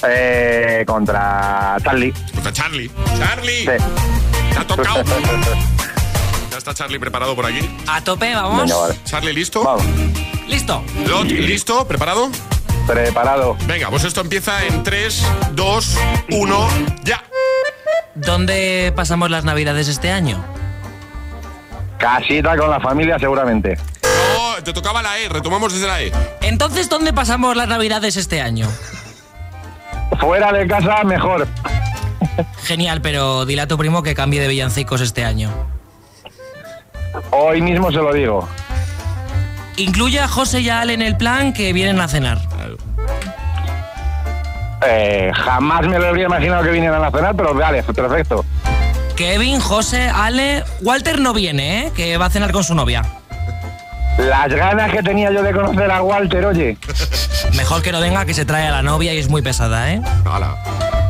Eh, 0.07 0.83
contra 0.87 1.77
Charlie. 1.83 2.13
Contra 2.33 2.53
Charlie. 2.53 2.89
¡Charlie! 3.17 3.65
Te 3.65 4.59
ha 4.59 4.65
tocado. 4.65 5.03
Ya 6.51 6.57
está 6.57 6.73
Charlie 6.73 6.99
preparado 6.99 7.35
por 7.35 7.45
aquí. 7.45 7.59
A 7.87 8.01
tope, 8.01 8.33
vamos. 8.33 8.63
Venga, 8.63 8.75
vale. 8.75 8.95
Charlie, 9.05 9.33
¿listo? 9.33 9.77
Listo. 10.47 10.83
Lot, 11.07 11.27
¿listo? 11.27 11.87
¿Preparado? 11.87 12.31
Preparado. 12.87 13.55
Venga, 13.67 13.89
pues 13.91 14.03
esto 14.03 14.21
empieza 14.21 14.65
en 14.65 14.81
3, 14.81 15.25
2, 15.51 15.97
1, 16.31 16.69
ya. 17.03 17.23
¿Dónde 18.15 18.91
pasamos 18.95 19.29
las 19.29 19.43
navidades 19.43 19.87
este 19.87 20.11
año? 20.11 20.43
Casita 21.99 22.55
con 22.57 22.69
la 22.69 22.79
familia 22.79 23.19
seguramente. 23.19 23.77
Oh, 24.39 24.55
te 24.63 24.71
tocaba 24.71 25.01
la 25.01 25.19
E, 25.19 25.27
retomamos 25.27 25.73
desde 25.73 25.85
la 25.85 26.01
E. 26.01 26.11
Entonces, 26.41 26.89
¿dónde 26.89 27.11
pasamos 27.11 27.55
las 27.57 27.67
navidades 27.67 28.15
este 28.15 28.41
año? 28.41 28.67
Fuera 30.17 30.51
de 30.53 30.65
casa 30.65 31.03
mejor. 31.03 31.45
Genial, 32.63 33.01
pero 33.01 33.45
dile 33.45 33.63
a 33.63 33.67
tu 33.67 33.77
primo 33.77 34.01
que 34.01 34.15
cambie 34.15 34.39
de 34.39 34.47
villancicos 34.47 35.01
este 35.01 35.25
año. 35.25 35.51
Hoy 37.31 37.61
mismo 37.61 37.91
se 37.91 37.97
lo 37.97 38.13
digo. 38.13 38.47
Incluye 39.75 40.21
a 40.21 40.27
José 40.27 40.61
y 40.61 40.69
a 40.69 40.81
Ale 40.81 40.93
en 40.93 41.01
el 41.01 41.17
plan 41.17 41.51
que 41.51 41.73
vienen 41.73 41.99
a 41.99 42.07
cenar. 42.07 42.39
Eh, 44.85 45.31
jamás 45.35 45.85
me 45.85 45.99
lo 45.99 46.07
habría 46.07 46.25
imaginado 46.25 46.63
que 46.63 46.71
vinieran 46.71 47.03
a 47.03 47.11
cenar, 47.11 47.35
pero 47.35 47.53
vale, 47.53 47.83
perfecto. 47.83 48.45
Kevin, 49.19 49.59
José, 49.59 50.09
Ale. 50.09 50.63
Walter 50.79 51.19
no 51.19 51.33
viene, 51.33 51.87
¿eh? 51.87 51.91
Que 51.93 52.15
va 52.15 52.27
a 52.27 52.29
cenar 52.29 52.53
con 52.53 52.63
su 52.63 52.73
novia. 52.73 53.03
Las 54.17 54.47
ganas 54.47 54.93
que 54.93 55.03
tenía 55.03 55.29
yo 55.29 55.43
de 55.43 55.51
conocer 55.51 55.91
a 55.91 56.01
Walter, 56.01 56.45
oye. 56.45 56.77
Mejor 57.57 57.81
que 57.81 57.91
no 57.91 57.99
venga, 57.99 58.23
que 58.23 58.33
se 58.33 58.45
trae 58.45 58.69
a 58.69 58.71
la 58.71 58.81
novia 58.81 59.13
y 59.13 59.17
es 59.17 59.27
muy 59.27 59.41
pesada, 59.41 59.91
¿eh? 59.91 60.01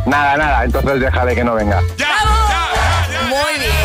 Nada, 0.07 0.37
nada, 0.37 0.63
entonces 0.63 0.99
déjale 0.99 1.35
que 1.35 1.43
no 1.43 1.53
venga. 1.53 1.81
Muy 3.29 3.59
bien. 3.59 3.78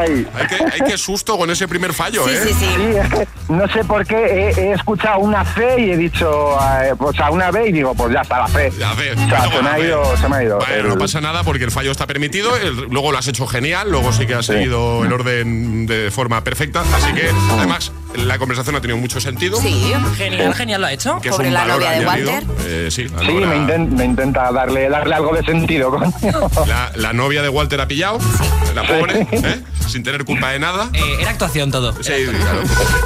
Ay. 0.00 0.26
Hay 0.34 0.46
que, 0.46 0.64
hay 0.84 0.90
que 0.90 0.98
susto 0.98 1.36
con 1.38 1.50
ese 1.50 1.66
primer 1.68 1.92
fallo, 1.92 2.28
¿eh? 2.28 2.38
es 2.42 3.08
que 3.08 3.28
no 3.48 3.66
sé 3.68 3.84
por 3.84 4.06
qué 4.06 4.16
he, 4.16 4.60
he 4.60 4.72
escuchado 4.72 5.18
una 5.20 5.44
C 5.44 5.80
y 5.80 5.90
he 5.90 5.96
dicho, 5.96 6.56
eh, 6.82 6.92
o 6.98 7.12
sea, 7.12 7.30
una 7.30 7.50
B 7.50 7.68
y 7.68 7.72
digo, 7.72 7.94
pues 7.94 8.12
ya 8.12 8.20
está 8.20 8.38
la 8.40 8.48
C. 8.48 8.72
La 8.78 8.94
C. 8.94 9.12
O 9.12 9.28
sea, 9.28 9.50
se 9.50 9.62
me 9.62 9.68
ha 9.68 9.78
ido, 9.78 10.16
se 10.16 10.28
me 10.28 10.36
ha 10.36 10.42
ido. 10.44 10.58
El- 10.66 10.88
no 10.88 10.98
pasa 10.98 11.20
nada 11.20 11.42
porque 11.44 11.64
el 11.64 11.70
fallo 11.70 11.90
está 11.90 12.06
permitido, 12.06 12.56
el- 12.56 12.76
luego 12.90 13.12
lo 13.12 13.18
has 13.18 13.26
hecho 13.28 13.46
genial, 13.46 13.90
luego 13.90 14.12
sí 14.12 14.26
que 14.26 14.34
has 14.34 14.46
seguido 14.46 15.04
el 15.04 15.12
orden 15.12 15.86
de 15.86 16.10
forma 16.10 16.42
perfecta, 16.44 16.82
así 16.94 17.12
que 17.12 17.30
además 17.56 17.92
la 18.14 18.38
conversación 18.38 18.74
ha 18.76 18.80
tenido 18.80 18.98
mucho 18.98 19.20
sentido. 19.20 19.58
Sí. 19.60 19.92
Genial, 20.16 20.54
genial, 20.54 20.80
lo 20.80 20.86
ha 20.86 20.92
hecho. 20.92 21.20
Que 21.20 21.28
es 21.28 21.38
un 21.38 21.52
valor 21.52 21.82
añadido. 21.84 22.32
Eh, 22.66 22.88
sí, 22.90 23.04
la, 23.08 23.18
Sí, 23.20 23.26
novia- 23.26 23.46
me, 23.46 23.56
inten- 23.56 23.88
me 23.90 24.04
intenta 24.04 24.50
darle, 24.52 24.88
darle 24.88 25.14
algo 25.14 25.34
de 25.34 25.44
sentido, 25.44 25.90
coño. 25.90 26.12
la- 26.66 26.90
la 26.96 27.12
novia 27.12 27.42
de 27.42 27.48
Walter 27.48 27.80
ha 27.80 27.88
pillado, 27.88 28.18
la 28.74 28.82
pobre, 28.82 29.26
¿eh? 29.30 29.60
Sin 29.88 30.02
tener 30.02 30.24
culpa 30.24 30.50
de 30.50 30.58
nada. 30.58 30.90
Eh, 30.92 31.16
era 31.20 31.30
actuación 31.30 31.70
todo. 31.70 31.92
Sí, 32.02 32.12
claro. 32.26 32.62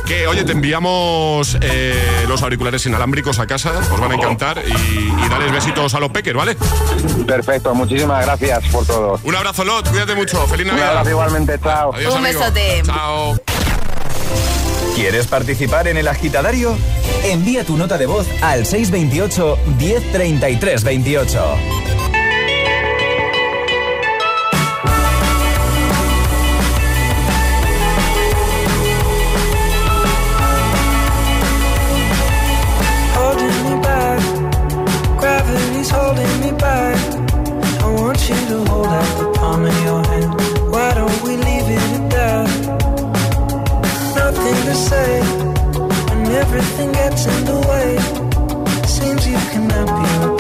Que 0.07 0.27
oye, 0.27 0.45
te 0.45 0.53
enviamos 0.53 1.57
eh, 1.61 2.25
los 2.29 2.43
auriculares 2.43 2.85
inalámbricos 2.87 3.39
a 3.39 3.47
casa, 3.47 3.73
os 3.93 4.01
van 4.01 4.13
a 4.13 4.15
encantar 4.15 4.63
y, 4.67 4.73
y 4.73 5.29
dales 5.29 5.53
besitos 5.53 5.95
a 5.95 6.01
los 6.01 6.11
peques, 6.11 6.35
¿vale? 6.35 6.57
Perfecto, 7.27 7.75
muchísimas 7.75 8.25
gracias 8.27 8.65
por 8.69 8.87
todo. 8.87 9.19
Un 9.23 9.35
abrazo, 9.35 9.65
Lot, 9.65 9.89
cuídate 9.89 10.15
mucho, 10.15 10.47
feliz 10.47 10.65
Un 10.67 10.73
Navidad. 10.73 10.89
abrazo 10.91 11.11
igualmente, 11.11 11.59
chao. 11.63 11.95
Adiós, 11.95 12.15
Un 12.15 12.23
besote. 12.23 12.83
Chao. 12.85 13.41
¿Quieres 14.95 15.27
participar 15.27 15.89
en 15.89 15.97
el 15.97 16.07
agitadario? 16.07 16.77
Envía 17.25 17.65
tu 17.65 17.77
nota 17.77 17.97
de 17.99 18.07
voz 18.07 18.27
al 18.43 18.67
628 18.67 19.59
1033 19.79 20.85
28. 20.85 21.45
you 38.29 38.37
to 38.47 38.65
hold 38.71 38.87
out 38.87 39.19
the 39.19 39.33
palm 39.39 39.65
of 39.65 39.85
your 39.85 40.03
hand. 40.07 40.31
Why 40.71 40.95
don't 40.95 41.23
we 41.23 41.37
leave 41.37 41.69
it 41.77 41.83
at 41.99 42.11
that? 42.11 42.49
Nothing 44.17 44.59
to 44.69 44.75
say, 44.75 45.21
everything 46.43 46.93
gets 46.93 47.27
in 47.27 47.45
the 47.45 47.59
way. 47.71 47.89
Seems 48.87 49.27
you 49.27 49.39
cannot 49.51 49.87
be 49.87 50.32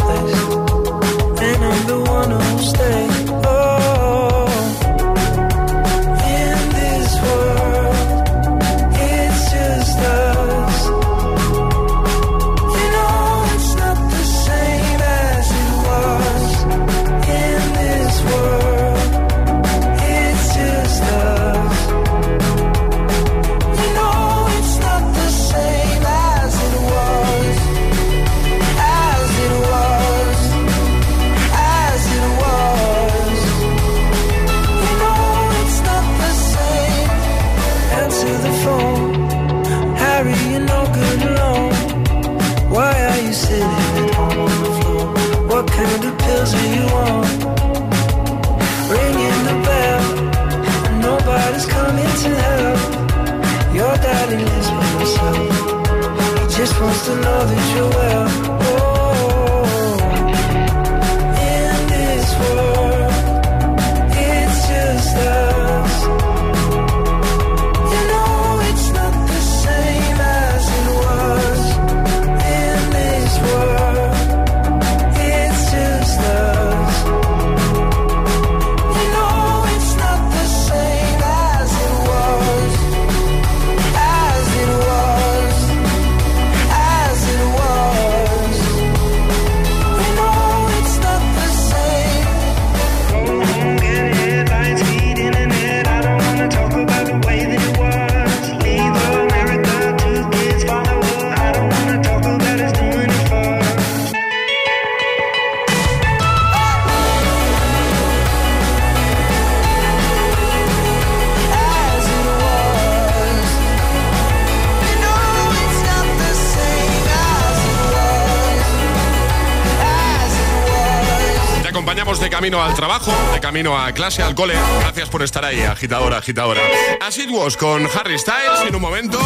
de 122.20 122.31
camino 122.31 122.62
al 122.62 122.75
trabajo, 122.75 123.12
de 123.33 123.40
camino 123.40 123.79
a 123.79 123.92
clase, 123.92 124.22
al 124.22 124.35
cole. 124.35 124.55
Gracias 124.81 125.09
por 125.09 125.22
estar 125.22 125.44
ahí, 125.44 125.61
agitadora, 125.62 126.18
agitadora. 126.18 126.61
Así 127.01 127.27
was 127.29 127.57
con 127.57 127.88
Harry 127.94 128.18
Styles 128.18 128.61
en 128.66 128.75
un 128.75 128.83
momento. 128.83 129.18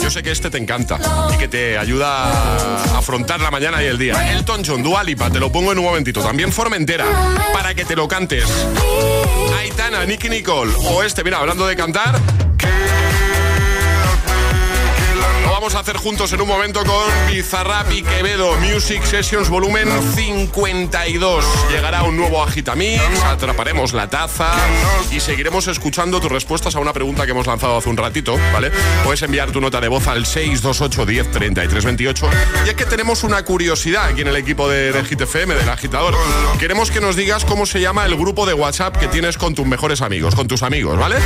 Yo 0.00 0.10
sé 0.10 0.22
que 0.22 0.32
este 0.32 0.50
te 0.50 0.58
encanta 0.58 0.98
y 1.32 1.38
que 1.38 1.48
te 1.48 1.78
ayuda 1.78 2.84
a 2.94 2.98
afrontar 2.98 3.40
la 3.40 3.50
mañana 3.50 3.82
y 3.82 3.86
el 3.86 3.98
día. 3.98 4.32
Elton 4.32 4.62
John, 4.66 4.82
Dua 4.82 5.04
Lipa, 5.04 5.30
te 5.30 5.38
lo 5.38 5.52
pongo 5.52 5.72
en 5.72 5.78
un 5.78 5.84
momentito. 5.84 6.20
También 6.20 6.52
Formentera, 6.52 7.06
para 7.52 7.74
que 7.74 7.84
te 7.84 7.94
lo 7.94 8.08
cantes. 8.08 8.44
Aitana, 9.58 10.04
Nicky 10.04 10.28
Nicole 10.28 10.72
o 10.76 11.02
este, 11.02 11.22
mira, 11.22 11.38
hablando 11.38 11.66
de 11.66 11.76
cantar. 11.76 12.18
Vamos 15.62 15.76
a 15.76 15.78
hacer 15.78 15.96
juntos 15.96 16.32
en 16.32 16.40
un 16.40 16.48
momento 16.48 16.82
con 16.84 17.28
Bizarrap 17.30 17.92
y 17.92 18.02
Quevedo 18.02 18.56
Music 18.56 19.04
Sessions 19.04 19.48
volumen 19.48 19.88
52. 20.16 21.44
Llegará 21.70 22.02
un 22.02 22.16
nuevo 22.16 22.42
Agitamix, 22.42 23.00
atraparemos 23.24 23.92
la 23.92 24.10
taza 24.10 24.50
y 25.12 25.20
seguiremos 25.20 25.68
escuchando 25.68 26.20
tus 26.20 26.32
respuestas 26.32 26.74
a 26.74 26.80
una 26.80 26.92
pregunta 26.92 27.26
que 27.26 27.30
hemos 27.30 27.46
lanzado 27.46 27.76
hace 27.76 27.88
un 27.88 27.96
ratito, 27.96 28.36
¿vale? 28.52 28.72
Puedes 29.04 29.22
enviar 29.22 29.52
tu 29.52 29.60
nota 29.60 29.80
de 29.80 29.86
voz 29.86 30.08
al 30.08 30.26
628 30.26 31.06
10 31.06 31.30
33 31.30 31.84
28. 31.84 32.30
Y 32.66 32.68
es 32.70 32.74
que 32.74 32.84
tenemos 32.84 33.22
una 33.22 33.44
curiosidad 33.44 34.06
aquí 34.06 34.22
en 34.22 34.28
el 34.28 34.36
equipo 34.36 34.68
de, 34.68 34.90
de 34.90 35.04
Hit 35.04 35.20
FM, 35.20 35.54
del 35.54 35.68
agitador. 35.68 36.16
Queremos 36.58 36.90
que 36.90 37.00
nos 37.00 37.14
digas 37.14 37.44
cómo 37.44 37.66
se 37.66 37.80
llama 37.80 38.04
el 38.04 38.16
grupo 38.16 38.46
de 38.46 38.54
WhatsApp 38.54 38.96
que 38.96 39.06
tienes 39.06 39.38
con 39.38 39.54
tus 39.54 39.66
mejores 39.66 40.02
amigos, 40.02 40.34
con 40.34 40.48
tus 40.48 40.64
amigos, 40.64 40.98
¿vale? 40.98 41.18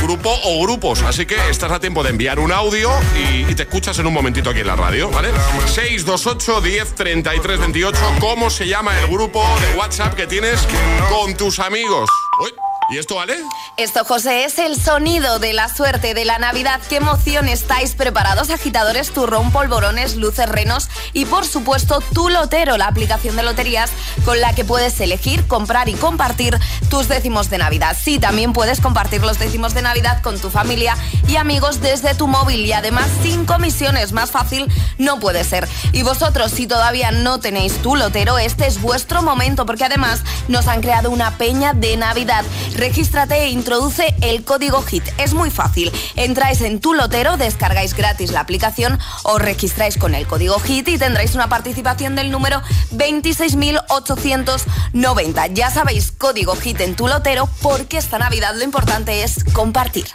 Grupo 0.00 0.32
o 0.44 0.62
grupos. 0.62 1.02
Así 1.02 1.26
que 1.26 1.34
estás 1.50 1.72
a 1.72 1.80
tiempo 1.80 2.04
de 2.04 2.10
enviar 2.10 2.38
un 2.38 2.52
audio 2.52 2.92
y, 3.18 3.50
y 3.50 3.54
te 3.56 3.63
escuchas 3.64 3.98
en 3.98 4.06
un 4.06 4.12
momentito 4.12 4.50
aquí 4.50 4.60
en 4.60 4.66
la 4.66 4.76
radio, 4.76 5.10
¿vale? 5.10 5.30
628 5.66 6.60
10 6.60 6.94
33 6.94 7.58
28. 7.58 8.00
¿Cómo 8.20 8.50
se 8.50 8.68
llama 8.68 8.98
el 9.00 9.06
grupo 9.08 9.44
de 9.60 9.78
WhatsApp 9.78 10.14
que 10.14 10.26
tienes 10.26 10.66
con 11.08 11.34
tus 11.34 11.58
amigos? 11.58 12.08
Uy, 12.42 12.52
¿Y 12.90 12.98
esto 12.98 13.16
vale? 13.16 13.36
Esto, 13.76 14.04
José, 14.04 14.44
es 14.44 14.58
el 14.58 14.80
sonido 14.80 15.38
de 15.38 15.52
la 15.52 15.74
suerte 15.74 16.14
de 16.14 16.24
la 16.24 16.38
Navidad. 16.38 16.80
¿Qué 16.88 16.96
emoción 16.96 17.48
estáis 17.48 17.94
preparados? 17.94 18.50
Agitadores, 18.50 19.10
turrón, 19.10 19.52
polvorones, 19.52 20.16
luces, 20.16 20.48
renos 20.48 20.88
y, 21.12 21.24
por 21.24 21.46
supuesto, 21.46 22.02
tu 22.12 22.28
lotero, 22.28 22.76
la 22.76 22.86
aplicación 22.86 23.36
de 23.36 23.42
loterías 23.42 23.90
con 24.24 24.40
la 24.40 24.54
que 24.54 24.64
puedes 24.64 25.00
elegir, 25.00 25.46
comprar 25.46 25.88
y 25.88 25.94
compartir 25.94 26.58
tus 26.90 27.08
décimos 27.08 27.50
de 27.50 27.58
Navidad. 27.58 27.96
Sí, 28.00 28.18
también 28.18 28.52
puedes 28.52 28.80
compartir 28.80 29.22
los 29.22 29.38
décimos 29.38 29.74
de 29.74 29.82
Navidad 29.82 30.20
con 30.22 30.38
tu 30.38 30.50
familia 30.50 30.96
y 31.26 31.36
amigos 31.36 31.80
desde 31.80 32.14
tu 32.14 32.26
móvil 32.26 32.66
y 32.66 32.72
además 32.72 33.08
sin 33.22 33.46
comisiones. 33.46 34.12
Más 34.12 34.30
fácil 34.30 34.70
no 34.98 35.18
puede 35.20 35.44
ser. 35.44 35.66
Y 35.92 36.02
vosotros, 36.02 36.52
si 36.52 36.66
todavía 36.66 37.10
no 37.10 37.40
tenéis 37.40 37.78
tu 37.78 37.96
lotero, 37.96 38.38
este 38.38 38.66
es 38.66 38.80
vuestro 38.80 39.22
momento 39.22 39.66
porque 39.66 39.84
además 39.84 40.22
nos 40.48 40.68
han 40.68 40.82
creado 40.82 41.10
una 41.10 41.38
peña 41.38 41.72
de 41.72 41.96
Navidad. 41.96 42.44
Regístrate 42.74 43.44
e 43.44 43.48
introduce 43.48 44.14
el 44.20 44.44
código 44.44 44.82
HIT. 44.82 45.04
Es 45.18 45.32
muy 45.32 45.50
fácil. 45.50 45.90
Entráis 46.16 46.60
en 46.60 46.80
tu 46.80 46.92
lotero, 46.92 47.36
descargáis 47.36 47.94
gratis 47.94 48.32
la 48.32 48.40
aplicación, 48.40 48.98
os 49.22 49.40
registráis 49.40 49.96
con 49.96 50.12
el 50.14 50.26
código 50.26 50.60
HIT 50.60 50.88
y 50.88 50.98
tendréis 50.98 51.36
una 51.36 51.48
participación 51.48 52.16
del 52.16 52.32
número 52.32 52.60
26.890. 52.92 55.54
Ya 55.54 55.70
sabéis, 55.70 56.12
código 56.12 56.56
HIT 56.56 56.80
en 56.80 56.96
tu 56.96 57.06
lotero 57.06 57.48
porque 57.62 57.98
esta 57.98 58.18
Navidad 58.18 58.56
lo 58.56 58.64
importante 58.64 59.22
es 59.22 59.44
compartir. 59.52 60.06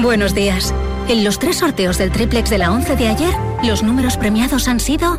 Buenos 0.00 0.34
días. 0.34 0.72
En 1.08 1.24
los 1.24 1.38
tres 1.38 1.56
sorteos 1.56 1.96
del 1.96 2.12
triplex 2.12 2.50
de 2.50 2.58
la 2.58 2.70
11 2.70 2.96
de 2.96 3.08
ayer, 3.08 3.34
los 3.62 3.82
números 3.82 4.18
premiados 4.18 4.68
han 4.68 4.78
sido 4.78 5.18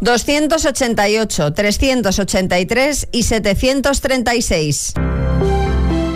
288, 0.00 1.52
383 1.52 3.08
y 3.10 3.22
736. 3.24 4.94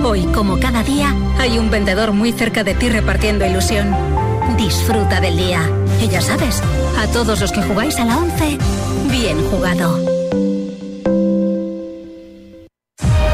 Hoy, 0.04 0.22
como 0.26 0.60
cada 0.60 0.84
día, 0.84 1.12
hay 1.40 1.58
un 1.58 1.72
vendedor 1.72 2.12
muy 2.12 2.30
cerca 2.30 2.62
de 2.62 2.74
ti 2.74 2.88
repartiendo 2.88 3.44
ilusión. 3.44 3.92
Disfruta 4.56 5.20
del 5.20 5.36
día. 5.36 5.68
Y 6.00 6.06
ya 6.08 6.20
sabes, 6.20 6.62
a 6.98 7.08
todos 7.08 7.40
los 7.40 7.50
que 7.50 7.62
jugáis 7.62 7.98
a 7.98 8.04
la 8.04 8.18
11, 8.18 8.58
bien 9.10 9.44
jugado. 9.50 10.21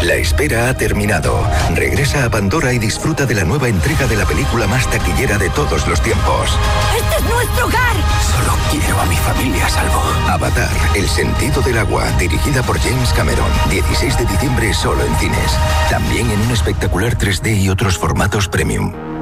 La 0.08 0.14
espera 0.14 0.70
ha 0.70 0.74
terminado. 0.74 1.38
Regresa 1.74 2.24
a 2.24 2.30
Pandora 2.30 2.72
y 2.72 2.78
disfruta 2.78 3.26
de 3.26 3.34
la 3.34 3.44
nueva 3.44 3.68
entrega 3.68 4.06
de 4.06 4.16
la 4.16 4.24
película 4.24 4.66
más 4.66 4.90
taquillera 4.90 5.36
de 5.36 5.50
todos 5.50 5.86
los 5.86 6.00
tiempos. 6.00 6.48
¡Este 6.96 7.16
es 7.16 7.30
nuestro 7.30 7.66
hogar! 7.66 7.94
Solo 8.22 8.56
quiero 8.70 8.98
a 8.98 9.04
mi 9.04 9.16
familia 9.16 9.66
a 9.66 9.68
salvo. 9.68 10.02
Avatar, 10.26 10.70
El 10.96 11.06
sentido 11.06 11.60
del 11.60 11.76
agua, 11.76 12.10
dirigida 12.18 12.62
por 12.62 12.80
James 12.80 13.12
Cameron. 13.12 13.50
16 13.68 14.16
de 14.16 14.24
diciembre 14.24 14.72
solo 14.72 15.04
en 15.04 15.14
cines. 15.16 15.52
También 15.90 16.30
en 16.30 16.40
un 16.40 16.52
espectacular 16.52 17.18
3D 17.18 17.60
y 17.60 17.68
otros 17.68 17.98
formatos 17.98 18.48
premium. 18.48 19.17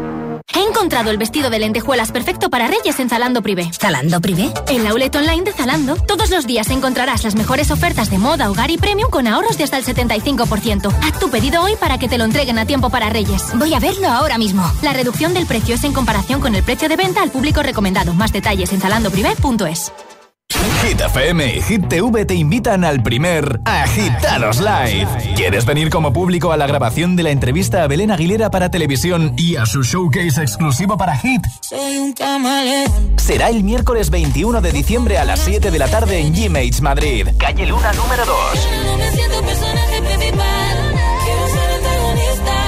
He 0.56 0.62
encontrado 0.62 1.10
el 1.10 1.18
vestido 1.18 1.50
de 1.50 1.58
lentejuelas 1.58 2.12
perfecto 2.12 2.48
para 2.48 2.66
Reyes 2.66 2.98
en 2.98 3.10
Zalando 3.10 3.42
Privé. 3.42 3.70
¿Zalando 3.78 4.22
Privé? 4.22 4.50
En 4.68 4.84
la 4.84 4.90
outlet 4.90 5.14
online 5.14 5.42
de 5.42 5.52
Zalando, 5.52 5.96
todos 5.96 6.30
los 6.30 6.46
días 6.46 6.70
encontrarás 6.70 7.24
las 7.24 7.34
mejores 7.34 7.70
ofertas 7.70 8.08
de 8.08 8.16
moda, 8.16 8.50
hogar 8.50 8.70
y 8.70 8.78
premium 8.78 9.10
con 9.10 9.26
ahorros 9.26 9.58
de 9.58 9.64
hasta 9.64 9.76
el 9.76 9.84
75%. 9.84 10.96
Haz 11.02 11.20
tu 11.20 11.28
pedido 11.28 11.60
hoy 11.62 11.76
para 11.76 11.98
que 11.98 12.08
te 12.08 12.16
lo 12.16 12.24
entreguen 12.24 12.58
a 12.58 12.64
tiempo 12.64 12.88
para 12.88 13.10
Reyes. 13.10 13.50
Voy 13.54 13.74
a 13.74 13.80
verlo 13.80 14.08
ahora 14.08 14.38
mismo. 14.38 14.64
La 14.80 14.94
reducción 14.94 15.34
del 15.34 15.44
precio 15.44 15.74
es 15.74 15.84
en 15.84 15.92
comparación 15.92 16.40
con 16.40 16.54
el 16.54 16.62
precio 16.62 16.88
de 16.88 16.96
venta 16.96 17.20
al 17.20 17.30
público 17.30 17.62
recomendado. 17.62 18.14
Más 18.14 18.32
detalles 18.32 18.72
en 18.72 18.80
zalandoprivé.es. 18.80 19.92
Hit 20.82 21.00
FM 21.00 21.56
y 21.56 21.62
Hit 21.62 21.88
TV 21.88 22.24
te 22.24 22.34
invitan 22.34 22.84
al 22.84 23.02
primer 23.02 23.60
Agitados 23.64 24.58
Live. 24.60 25.08
¿Quieres 25.34 25.64
venir 25.66 25.90
como 25.90 26.12
público 26.12 26.52
a 26.52 26.56
la 26.56 26.66
grabación 26.66 27.16
de 27.16 27.22
la 27.22 27.30
entrevista 27.30 27.82
a 27.82 27.86
Belén 27.86 28.10
Aguilera 28.10 28.50
para 28.50 28.70
televisión 28.70 29.34
y 29.36 29.56
a 29.56 29.66
su 29.66 29.82
showcase 29.82 30.40
exclusivo 30.42 30.96
para 30.96 31.16
Hit? 31.16 31.42
Será 33.16 33.48
el 33.48 33.64
miércoles 33.64 34.10
21 34.10 34.60
de 34.60 34.72
diciembre 34.72 35.18
a 35.18 35.24
las 35.24 35.40
7 35.40 35.70
de 35.70 35.78
la 35.78 35.88
tarde 35.88 36.20
en 36.20 36.34
G-Mates 36.34 36.80
Madrid, 36.80 37.28
calle 37.38 37.66
Luna 37.66 37.92
número 37.92 38.24
2. 38.24 38.36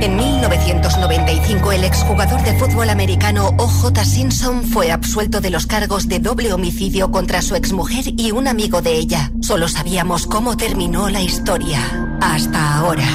En 0.00 0.16
1995, 0.16 1.72
el 1.72 1.84
exjugador 1.84 2.40
de 2.42 2.54
fútbol 2.54 2.88
americano 2.90 3.54
O.J. 3.58 4.04
Simpson 4.04 4.62
fue 4.62 4.92
absuelto 4.92 5.40
de 5.40 5.50
los 5.50 5.66
cargos 5.66 6.06
de 6.06 6.20
doble 6.20 6.52
homicidio 6.52 7.10
contra 7.10 7.42
su 7.42 7.56
exmujer 7.56 8.04
y 8.16 8.30
un 8.30 8.46
amigo 8.46 8.80
de 8.80 8.92
ella. 8.92 9.32
Solo 9.42 9.66
sabíamos 9.66 10.26
cómo 10.26 10.56
terminó 10.56 11.08
la 11.08 11.20
historia. 11.20 11.80
Hasta 12.20 12.76
ahora. 12.76 13.06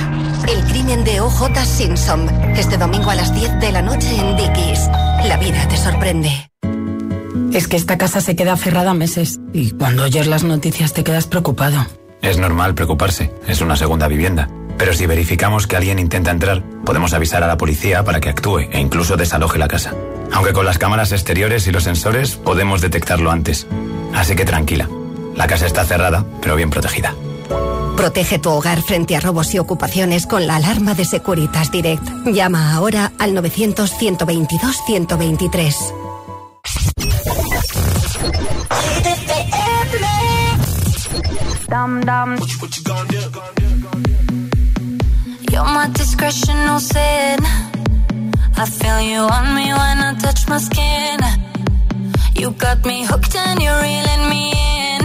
El 0.46 0.62
crimen 0.66 1.06
de 1.06 1.22
O.J. 1.22 1.64
Simpson. 1.64 2.28
Este 2.58 2.78
domingo 2.78 3.12
a 3.12 3.16
las 3.16 3.34
10 3.34 3.62
de 3.62 3.72
la 3.72 3.82
noche 3.82 4.14
en 4.18 4.36
Dickies. 4.36 4.88
La 5.26 5.38
vida 5.38 5.66
te 5.70 5.78
sorprende. 5.78 6.50
Es 7.54 7.70
que 7.70 7.78
esta 7.78 7.98
casa 7.98 8.20
se 8.20 8.36
queda 8.36 8.58
cerrada 8.58 8.94
meses 8.94 9.40
y 9.54 9.72
cuando 9.72 10.04
oyes 10.04 10.28
las 10.28 10.44
noticias 10.44 10.92
te 10.92 11.06
quedas 11.06 11.28
preocupado. 11.28 11.86
Es 12.22 12.38
normal 12.38 12.76
preocuparse. 12.76 13.32
Es 13.48 13.62
una 13.62 13.78
segunda 13.78 14.10
vivienda. 14.10 14.50
Pero 14.78 14.94
si 14.94 15.06
verificamos 15.06 15.68
que 15.68 15.78
alguien 15.78 16.00
intenta 16.00 16.32
entrar, 16.32 16.64
podemos 16.86 17.14
avisar 17.14 17.44
a 17.44 17.48
la 17.48 17.58
policía 17.58 18.04
para 18.04 18.20
que 18.20 18.30
actúe 18.30 18.62
e 18.72 18.80
incluso 18.80 19.18
desaloje 19.18 19.60
la 19.60 19.68
casa. 19.68 19.94
Aunque 20.32 20.54
con 20.54 20.66
las 20.66 20.78
cámaras 20.78 21.12
exteriores 21.12 21.68
y 21.68 21.72
los 21.72 21.84
sensores 21.84 22.36
podemos 22.36 22.82
detectarlo 22.82 23.32
antes. 23.32 23.68
Así 24.14 24.36
que 24.36 24.46
tranquila. 24.46 24.90
La 25.36 25.48
casa 25.48 25.66
está 25.66 25.86
cerrada, 25.86 26.26
pero 26.42 26.56
bien 26.56 26.70
protegida. 26.70 27.16
Protege 27.96 28.40
tu 28.40 28.50
hogar 28.50 28.82
frente 28.82 29.16
a 29.16 29.20
robos 29.20 29.54
y 29.54 29.60
ocupaciones 29.60 30.26
con 30.26 30.48
la 30.48 30.56
alarma 30.58 30.96
de 30.96 31.06
Securitas 31.06 31.72
Direct. 31.72 32.04
Llama 32.26 32.74
ahora 32.74 33.14
al 33.20 33.36
900-122-123. 33.36 35.76
You're 45.54 45.64
my 45.66 45.88
discretion, 45.94 46.58
no 46.66 46.80
sin. 46.80 47.38
I 48.58 48.66
feel 48.66 49.00
you 49.02 49.22
on 49.38 49.54
me 49.54 49.68
when 49.70 49.98
I 50.10 50.16
touch 50.18 50.48
my 50.50 50.58
skin. 50.58 51.20
You 52.34 52.50
got 52.58 52.84
me 52.84 53.06
hooked 53.06 53.36
and 53.36 53.62
you're 53.62 53.82
reeling 53.86 54.26
me 54.34 54.44
in. 54.50 55.04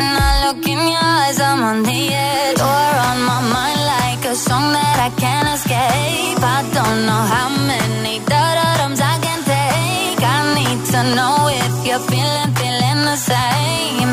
And 0.00 0.12
I 0.28 0.30
look 0.46 0.66
in 0.66 0.80
your 0.92 1.04
eyes, 1.20 1.38
I'm 1.40 1.62
on 1.62 1.82
the 1.82 2.00
edge. 2.08 2.56
You're 2.56 2.96
on 3.10 3.18
my 3.30 3.40
mind 3.52 3.80
like 3.96 4.24
a 4.32 4.34
song 4.34 4.72
that 4.72 4.96
I 5.08 5.10
can't 5.20 5.48
escape. 5.56 6.40
I 6.56 6.60
don't 6.76 7.00
know 7.04 7.22
how 7.34 7.48
many 7.68 8.24
da-da-dums 8.24 9.00
I 9.12 9.16
can 9.26 9.40
take. 9.44 10.20
I 10.24 10.38
need 10.56 10.80
to 10.92 11.00
know 11.16 11.36
if 11.52 11.74
you're 11.86 12.04
feeling, 12.08 12.50
feeling 12.56 13.00
the 13.04 13.18
same. 13.30 14.10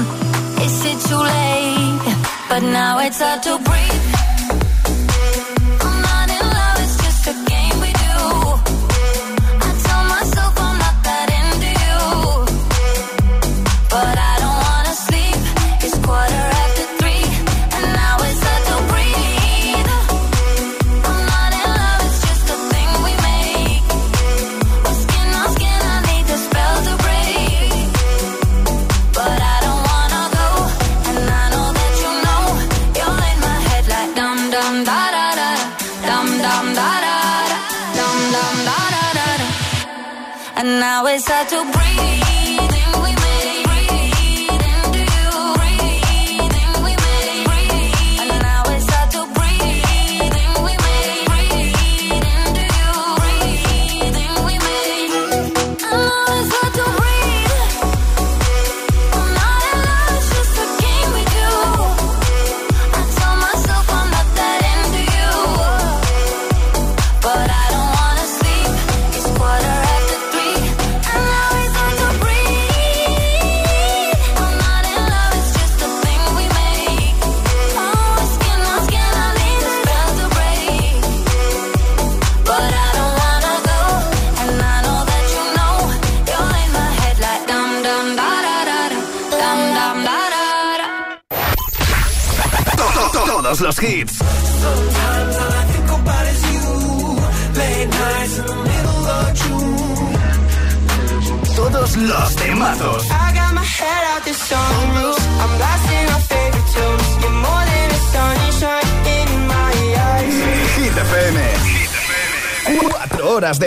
Is 0.60 0.76
it 0.92 1.00
too 1.08 1.24
late? 1.24 2.04
But 2.50 2.64
now 2.64 3.00
it's 3.00 3.22
hard 3.22 3.44
to 3.44 3.60
breathe. 3.64 4.25
To 41.48 41.75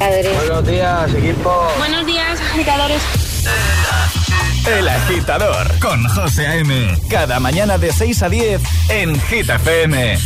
agitadores. 0.00 0.36
Buenos 0.36 0.66
días, 0.66 1.14
equipo. 1.14 1.68
Buenos 1.78 2.06
días, 2.06 2.40
agitadores. 2.40 3.02
El 4.66 4.88
agitador 4.88 5.78
con 5.78 6.02
José 6.08 6.46
A.M. 6.46 6.96
Cada 7.10 7.38
mañana 7.38 7.76
de 7.78 7.92
6 7.92 8.22
a 8.22 8.28
10 8.28 8.62
en 8.88 9.20
Hit 9.20 9.50
FM. 9.50 10.18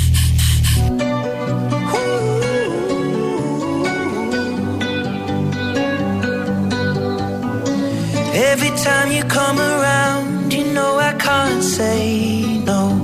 Every 8.34 8.70
time 8.70 9.10
you 9.10 9.24
come 9.24 9.58
around, 9.58 10.52
you 10.52 10.64
know 10.72 10.98
I 10.98 11.12
can't 11.14 11.62
say 11.62 12.62
no. 12.64 12.94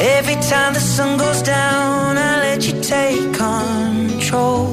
Every 0.00 0.34
time 0.50 0.74
the 0.74 0.80
sun 0.80 1.16
goes 1.16 1.42
down, 1.42 2.18
I 2.18 2.41
you 2.64 2.80
take 2.80 3.34
control? 3.34 4.71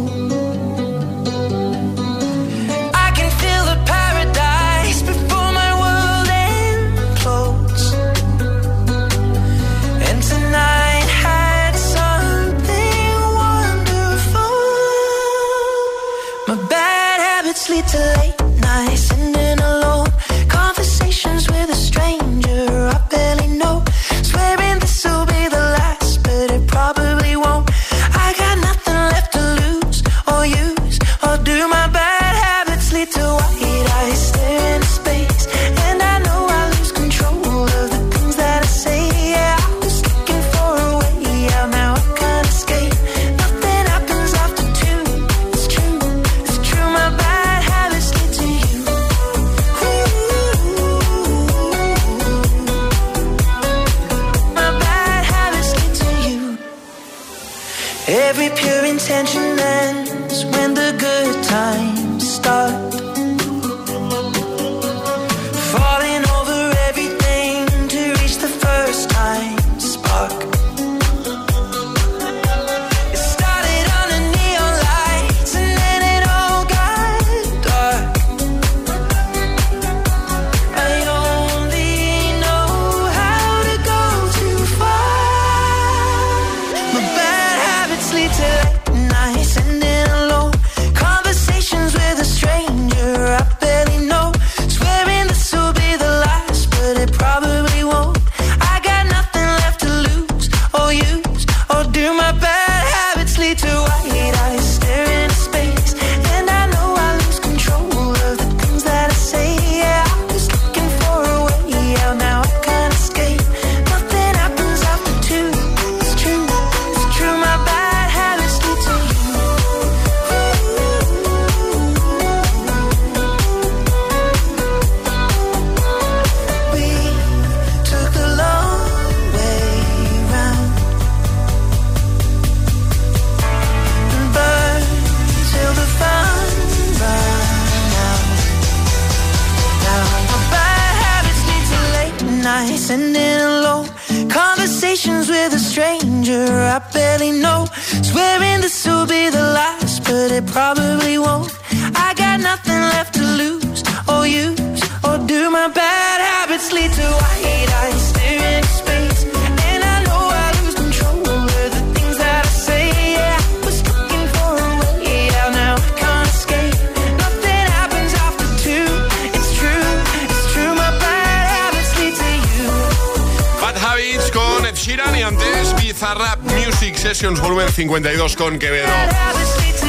52 177.79 178.35
con 178.35 178.59
Quevedo. 178.59 178.89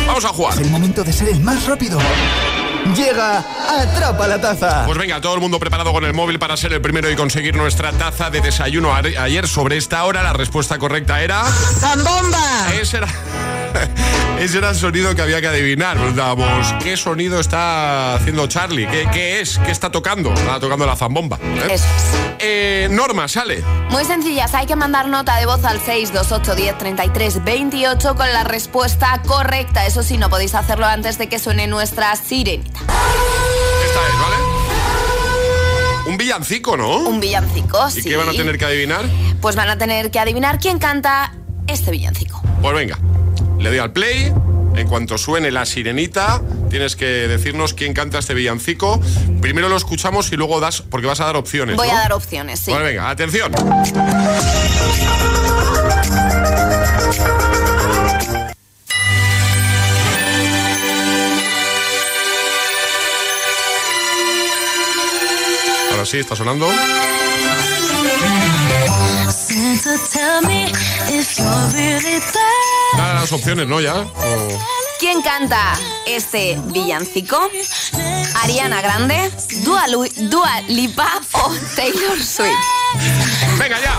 Vamos 0.07 0.25
a 0.25 0.29
jugar. 0.29 0.55
Es 0.55 0.61
el 0.61 0.71
momento 0.71 1.03
de 1.03 1.13
ser 1.13 1.29
el 1.29 1.41
más 1.41 1.67
rápido. 1.67 1.99
Llega 2.95 3.45
Atrapa 3.69 4.29
la 4.29 4.41
Taza. 4.41 4.87
Pues 4.87 4.97
venga, 4.97 5.21
todo 5.21 5.35
el 5.35 5.41
mundo 5.41 5.59
preparado 5.59 5.93
con 5.93 6.05
el 6.05 6.15
móvil 6.15 6.39
para 6.39 6.57
ser 6.57 6.73
el 6.73 6.81
primero 6.81 7.11
y 7.11 7.17
conseguir 7.17 7.57
nuestra 7.57 7.91
taza 7.91 8.31
de 8.31 8.41
desayuno. 8.41 8.95
Ayer 8.95 9.49
sobre 9.49 9.77
esta 9.77 10.05
hora 10.05 10.23
la 10.23 10.33
respuesta 10.33 10.79
correcta 10.79 11.21
era... 11.21 11.45
¡Zambomba! 11.45 12.73
Ese 12.81 12.99
era... 12.99 13.09
Ese 14.41 14.57
era 14.57 14.71
el 14.71 14.75
sonido 14.77 15.15
que 15.15 15.21
había 15.21 15.41
que 15.43 15.49
adivinar. 15.49 15.99
Preguntábamos, 15.99 16.73
¿qué 16.83 16.97
sonido 16.97 17.41
está 17.41 18.15
haciendo 18.15 18.47
Charlie? 18.47 18.87
¿Qué, 18.87 19.07
qué 19.13 19.41
es? 19.41 19.59
¿Qué 19.59 19.71
está 19.71 19.91
tocando? 19.93 20.33
Está 20.33 20.59
tocando 20.59 20.87
la 20.87 20.97
zambomba. 20.97 21.37
¿eh? 21.43 21.69
Eso 21.71 21.85
Eh, 22.39 22.89
Norma, 22.91 23.29
sale. 23.29 23.63
Muy 23.91 24.05
sencillas, 24.07 24.55
hay 24.55 24.67
que 24.67 24.77
mandar 24.77 25.09
nota 25.09 25.37
de 25.37 25.45
voz 25.45 25.63
al 25.67 25.79
628 25.79 26.55
10 26.55 26.79
33 26.79 27.45
28 27.45 28.15
con 28.15 28.33
la 28.33 28.45
respuesta 28.45 29.21
correcta. 29.27 29.85
Eso 29.87 30.03
sí, 30.03 30.17
no 30.17 30.31
podéis 30.31 30.55
hacerlo 30.55 30.87
antes 30.87 31.19
de 31.19 31.29
que 31.29 31.39
suene 31.39 31.67
nuestra 31.67 32.17
sirenita. 32.17 32.81
Esta 32.81 34.01
es, 34.09 34.19
¿vale? 34.23 34.37
Un 36.07 36.17
villancico, 36.17 36.79
¿no? 36.79 36.97
Un 37.01 37.21
villancico, 37.21 37.89
¿Y 37.89 38.01
sí. 38.01 38.09
qué 38.09 38.17
van 38.17 38.31
a 38.31 38.33
tener 38.33 38.57
que 38.57 38.65
adivinar? 38.65 39.05
Pues 39.43 39.55
van 39.55 39.69
a 39.69 39.77
tener 39.77 40.11
que 40.11 40.19
adivinar 40.19 40.59
quién 40.59 40.79
canta 40.79 41.35
este 41.67 41.91
villancico. 41.91 42.43
Pues 42.63 42.75
venga, 42.75 42.99
le 43.61 43.69
doy 43.69 43.79
al 43.79 43.93
play. 43.93 44.33
En 44.75 44.89
cuanto 44.89 45.19
suene 45.19 45.51
la 45.51 45.67
sirenita, 45.67 46.41
tienes 46.71 46.97
que 46.97 47.05
decirnos 47.05 47.75
quién 47.75 47.93
canta 47.93 48.19
este 48.19 48.35
villancico. 48.35 49.01
Primero 49.41 49.69
lo 49.69 49.77
escuchamos 49.77 50.33
y 50.33 50.37
luego 50.37 50.61
das, 50.61 50.83
porque 50.83 51.07
vas 51.07 51.21
a 51.21 51.27
dar 51.27 51.37
opciones. 51.37 51.77
Voy 51.77 51.89
¿no? 51.89 51.95
a 51.95 51.99
dar 51.99 52.13
opciones, 52.13 52.61
sí. 52.61 52.71
Bueno, 52.71 52.87
venga, 52.87 53.11
atención. 53.11 53.53
Ahora 65.91 66.07
sí, 66.07 66.19
está 66.19 66.37
sonando. 66.37 66.71
Santa, 69.31 69.97
tell 70.13 70.41
me 70.43 70.73
if 71.09 71.39
you're 71.39 71.69
really 71.73 72.21
there. 72.21 72.60
Da 72.97 73.15
las 73.15 73.33
opciones, 73.33 73.67
¿no? 73.67 73.81
Ya. 73.81 73.95
O- 73.97 74.59
¿Quién 74.99 75.23
canta 75.23 75.73
este 76.07 76.59
villancico? 76.67 77.39
¿Ariana 78.43 78.83
Grande, 78.83 79.31
Dua, 79.65 79.89
Lu- 79.89 80.09
Dua 80.29 80.61
Lipa 80.69 81.21
o 81.33 81.55
Taylor 81.75 82.23
Swift? 82.23 82.51
Venga, 83.59 83.81
ya. 83.81 83.99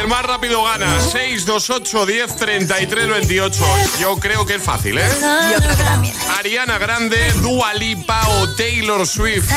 El 0.00 0.08
más 0.08 0.22
rápido 0.24 0.62
gana. 0.64 1.00
628 1.00 2.06
10 2.06 2.36
33 2.36 3.08
28. 3.08 3.64
Yo 4.00 4.16
creo 4.16 4.46
que 4.46 4.54
es 4.54 4.62
fácil, 4.62 4.98
¿eh? 4.98 5.08
Yo 5.52 5.58
creo 5.58 5.76
que 5.76 5.82
también. 5.84 6.14
Ariana 6.38 6.78
Grande, 6.78 7.32
Dua 7.42 7.74
Lipa 7.74 8.26
o 8.28 8.48
Taylor 8.54 9.06
Swift. 9.06 9.50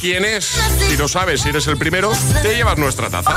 ¿Quién 0.00 0.24
es? 0.24 0.46
Si 0.88 0.96
lo 0.96 1.06
sabes, 1.06 1.42
si 1.42 1.50
eres 1.50 1.66
el 1.68 1.76
primero, 1.76 2.10
te 2.42 2.56
llevas 2.56 2.78
nuestra 2.78 3.08
taza. 3.10 3.36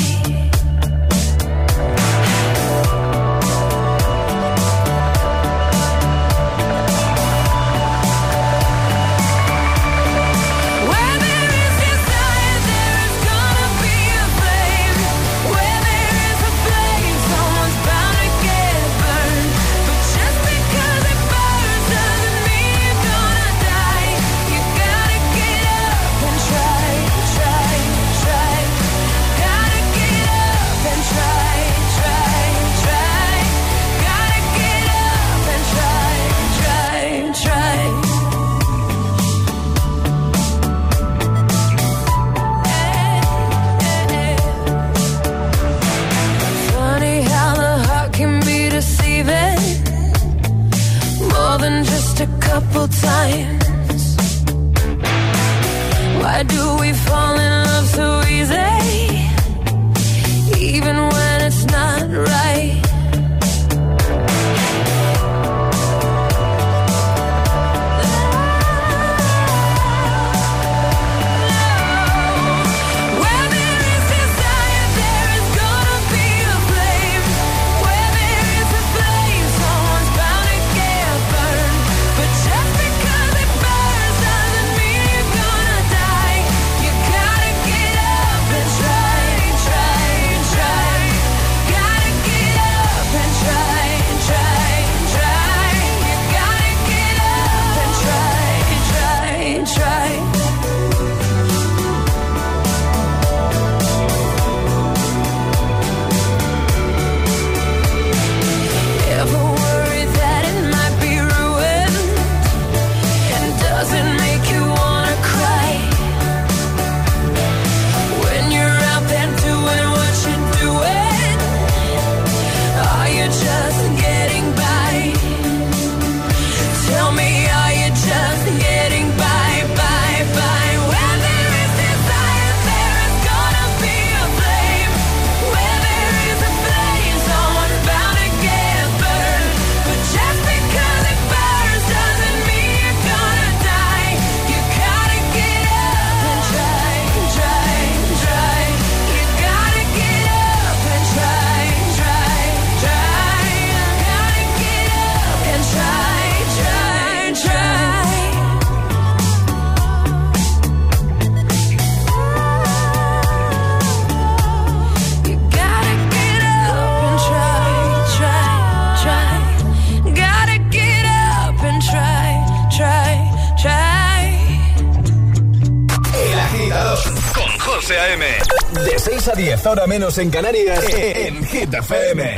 hora 179.71 179.87
menos 179.87 180.17
en 180.17 180.29
Canarias, 180.29 180.83
en 180.93 181.45
Hit 181.45 181.73
FM. 181.73 182.35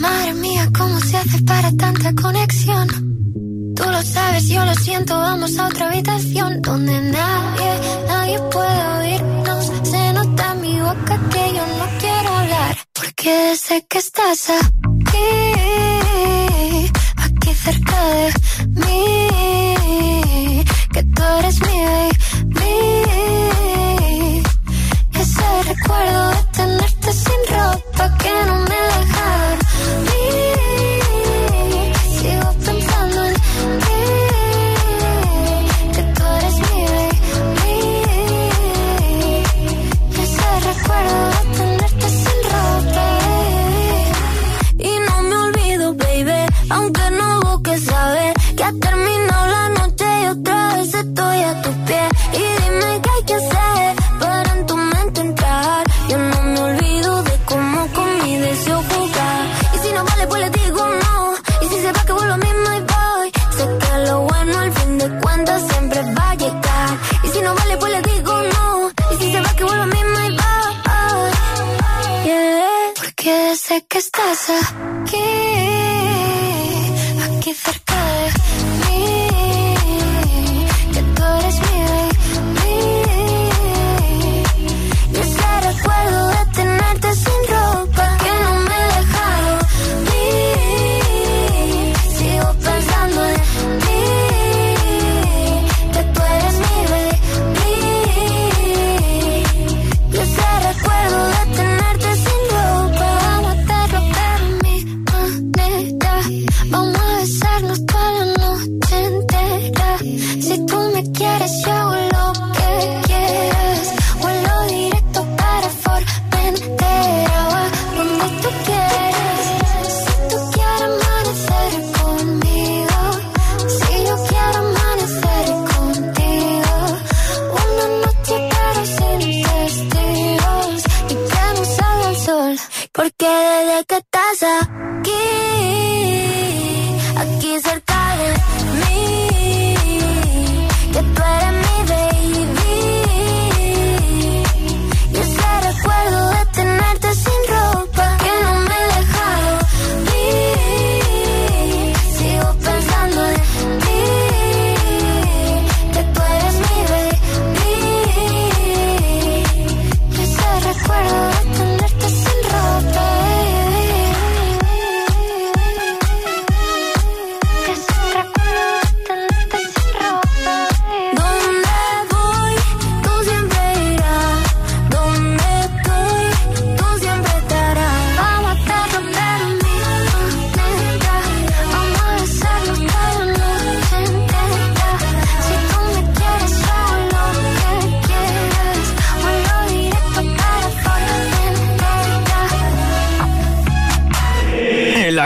Madre 0.00 0.34
mía, 0.34 0.70
¿cómo 0.76 0.98
se 1.00 1.16
hace 1.18 1.42
para 1.42 1.70
tanta 1.72 2.14
conexión? 2.14 2.88
Tú 3.76 3.84
lo 3.84 4.02
sabes, 4.02 4.48
yo 4.48 4.64
lo 4.64 4.74
siento, 4.76 5.14
vamos 5.14 5.58
a 5.58 5.66
otra 5.66 5.88
habitación 5.88 6.23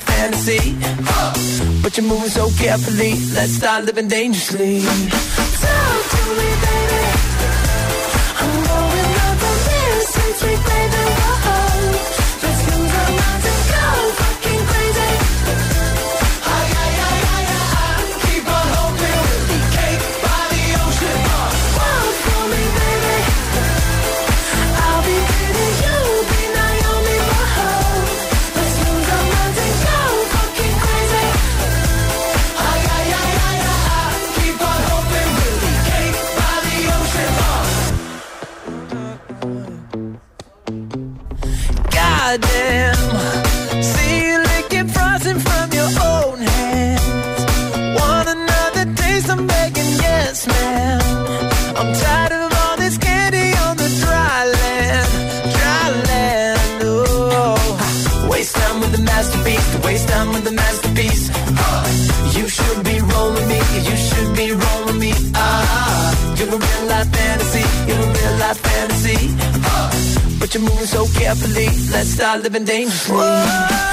fantasy. 0.00 0.74
But 1.82 1.96
you're 1.96 2.06
moving 2.06 2.30
so 2.30 2.48
carefully. 2.58 3.12
Let's 3.34 3.52
start 3.52 3.84
living 3.84 4.08
dangerously. 4.08 4.80
you're 70.54 70.62
moving 70.62 70.86
so 70.86 71.06
carefully. 71.18 71.66
Let's 71.90 72.10
start 72.10 72.42
living 72.42 72.64
dangerously. 72.64 73.83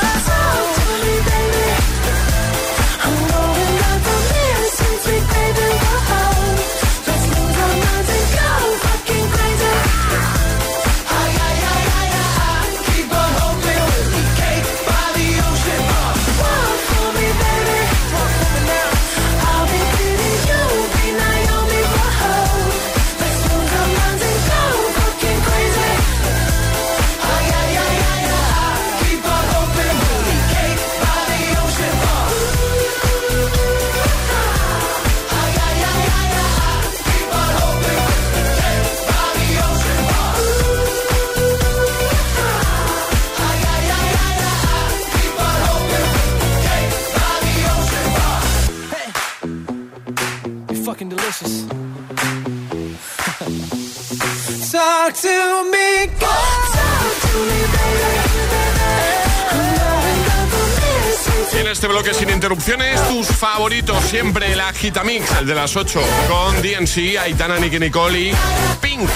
este 61.81 61.91
bloque 61.91 62.13
sin 62.13 62.29
interrupciones, 62.29 63.01
tus 63.07 63.25
favoritos 63.25 64.03
siempre, 64.03 64.51
el 64.51 64.61
Agitamix, 64.61 65.31
el 65.39 65.47
de 65.47 65.55
las 65.55 65.75
8, 65.75 65.99
con 66.29 66.61
DNC, 66.61 67.17
Aitana, 67.17 67.57
Nicky 67.57 67.79
Nicole 67.79 68.19
y 68.19 68.33
Pink. 68.79 69.09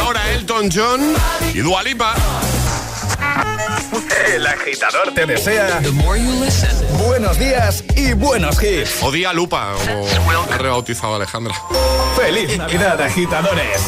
Ahora 0.00 0.28
Elton 0.32 0.70
John 0.74 1.14
y 1.54 1.58
Dualipa. 1.58 2.16
El 4.26 4.44
agitador 4.44 5.14
te 5.14 5.24
desea. 5.24 5.80
Buenos 6.98 7.38
días 7.38 7.84
y 7.94 8.12
buenos 8.14 8.60
hits. 8.60 9.00
O 9.00 9.12
día 9.12 9.32
Lupa, 9.32 9.74
como 9.86 10.32
ha 10.32 10.58
rebautizado 10.58 11.14
Alejandra. 11.14 11.54
¡Feliz 12.16 12.58
Navidad, 12.58 13.00
agitadores! 13.00 13.82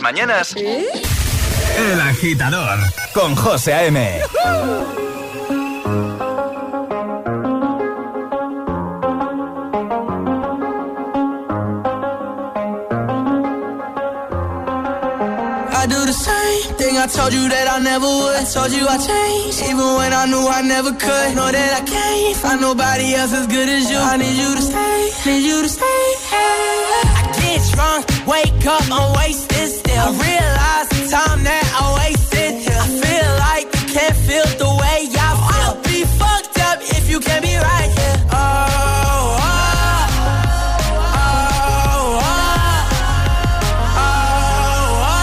mañanas. 0.00 0.54
El 0.56 2.00
agitador 2.00 2.78
con 3.12 3.34
José 3.34 3.72
A.M. 3.74 4.20
I 15.74 15.86
do 15.86 16.06
the 16.06 16.12
same 16.12 16.74
thing 16.76 16.96
I 16.96 17.06
told 17.08 17.32
you 17.32 17.48
that 17.48 17.66
I 17.68 17.80
never 17.80 18.06
would. 18.06 18.36
I 18.36 18.44
told 18.44 18.70
you 18.70 18.86
I 18.86 18.98
changed, 18.98 19.62
even 19.62 19.96
when 19.98 20.12
I 20.12 20.26
knew 20.26 20.46
I 20.46 20.62
never 20.62 20.92
could. 20.92 21.34
Know 21.34 21.50
that 21.50 21.72
I 21.80 21.84
can't 21.84 22.36
find 22.36 22.60
nobody 22.60 23.14
else 23.14 23.32
as 23.32 23.46
good 23.48 23.68
as 23.68 23.90
you. 23.90 23.98
I 23.98 24.16
need 24.16 24.36
you 24.36 24.54
to 24.54 24.62
stay, 24.62 24.78
I 24.78 25.26
need 25.26 25.44
you 25.44 25.62
to 25.62 25.68
stay. 25.68 26.02
Hey. 26.30 26.72
I 27.02 27.22
get 27.40 27.60
drunk, 27.74 28.06
wake 28.26 28.66
up, 28.66 28.84
I'm 28.90 29.12
wasted 29.16 29.41
I 29.62 30.10
realize 30.10 30.88
the 30.90 31.06
time 31.06 31.44
that 31.46 31.62
I 31.78 31.94
wasted. 32.02 32.66
I 32.66 32.82
feel 32.98 33.30
like 33.46 33.70
can't 33.94 34.18
feel 34.26 34.42
the 34.58 34.66
way 34.74 35.06
feel. 35.14 35.38
I'll 35.38 35.78
be 35.86 36.02
fucked 36.18 36.58
up 36.58 36.82
if 36.82 37.06
you 37.08 37.20
can't 37.20 37.44
be 37.46 37.54
right 37.54 37.90
here. 37.94 38.18
Oh, 38.26 39.38
oh, 39.38 40.02
oh, 41.14 41.14
oh, 41.14 41.62
oh, 44.02 45.06
oh. 45.06 45.22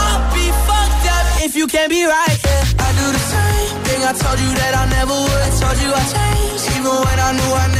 I'll 0.00 0.24
be 0.32 0.48
fucked 0.64 1.04
up 1.04 1.26
if 1.44 1.52
you 1.60 1.66
can't 1.68 1.92
be 1.92 2.08
right 2.08 2.32
here. 2.32 2.64
I 2.80 2.88
do 2.96 3.12
the 3.12 3.24
same 3.28 3.76
thing 3.84 4.00
I 4.08 4.12
told 4.16 4.40
you 4.40 4.56
that 4.56 4.72
I 4.72 4.88
never 4.88 5.12
would. 5.12 5.42
I 5.44 5.52
told 5.52 5.76
you 5.84 5.92
I 5.92 6.00
changed, 6.16 6.64
even 6.80 6.96
when 6.96 7.18
I 7.28 7.36
knew 7.36 7.52
I 7.52 7.68
never 7.76 7.79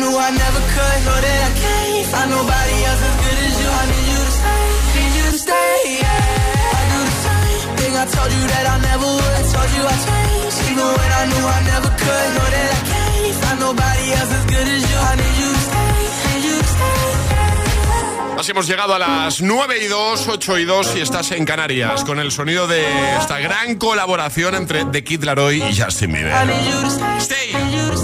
Knew 0.00 0.12
I 0.12 0.30
never 0.30 0.62
could. 0.74 0.98
Know 1.06 1.18
that 1.26 1.40
I 1.48 1.50
can't 1.62 2.06
find 2.12 2.28
nobody 2.30 2.76
else 2.88 3.02
as 3.08 3.16
good 3.22 3.38
as 3.46 3.54
you. 3.60 3.68
I 3.80 3.84
need 3.92 4.06
you 4.12 4.20
to 4.26 4.32
stay, 4.40 4.66
need 4.96 5.12
you 5.18 5.26
to 5.32 5.38
stay. 5.46 5.76
Yeah. 6.00 6.78
I 6.78 6.82
do 6.92 6.98
the 7.08 7.16
same 7.26 7.70
thing 7.80 7.92
I 7.96 8.04
told 8.16 8.30
you 8.36 8.44
that 8.52 8.64
I 8.74 8.76
never 8.90 9.08
would. 9.16 9.34
I 9.40 9.44
told 9.54 9.70
you 9.76 9.82
I 9.94 9.96
changed, 10.06 10.58
even 10.70 10.86
when 10.96 11.10
I 11.20 11.22
knew 11.30 11.44
I 11.44 11.60
never 11.72 11.90
could. 12.02 12.28
Know 12.36 12.48
that 12.56 12.68
I 12.76 12.80
can't 12.90 13.36
find 13.42 13.58
nobody 13.60 14.06
else 14.18 14.32
as 14.38 14.44
good 14.52 14.68
as 14.76 14.82
you. 14.90 14.98
I 15.10 15.12
need 15.20 15.36
you 15.40 15.50
to 15.56 15.62
stay, 15.68 15.92
need 16.28 16.44
you 16.48 16.56
to 16.60 16.68
stay. 16.76 17.04
Así 18.38 18.50
hemos 18.52 18.66
llegado 18.68 18.94
a 18.94 18.98
las 18.98 19.40
9 19.40 19.78
y 19.82 19.86
2, 19.86 20.28
8 20.28 20.58
y 20.58 20.64
2 20.66 20.96
y 20.96 21.00
estás 21.00 21.32
en 21.32 21.46
Canarias 21.46 22.04
con 22.04 22.20
el 22.20 22.30
sonido 22.30 22.66
de 22.66 22.84
esta 23.16 23.38
gran 23.40 23.76
colaboración 23.76 24.54
entre 24.54 24.84
The 24.84 25.02
Kid 25.02 25.24
Laroi 25.24 25.62
y 25.62 25.74
Justin 25.74 26.12
Bieber. 26.12 26.34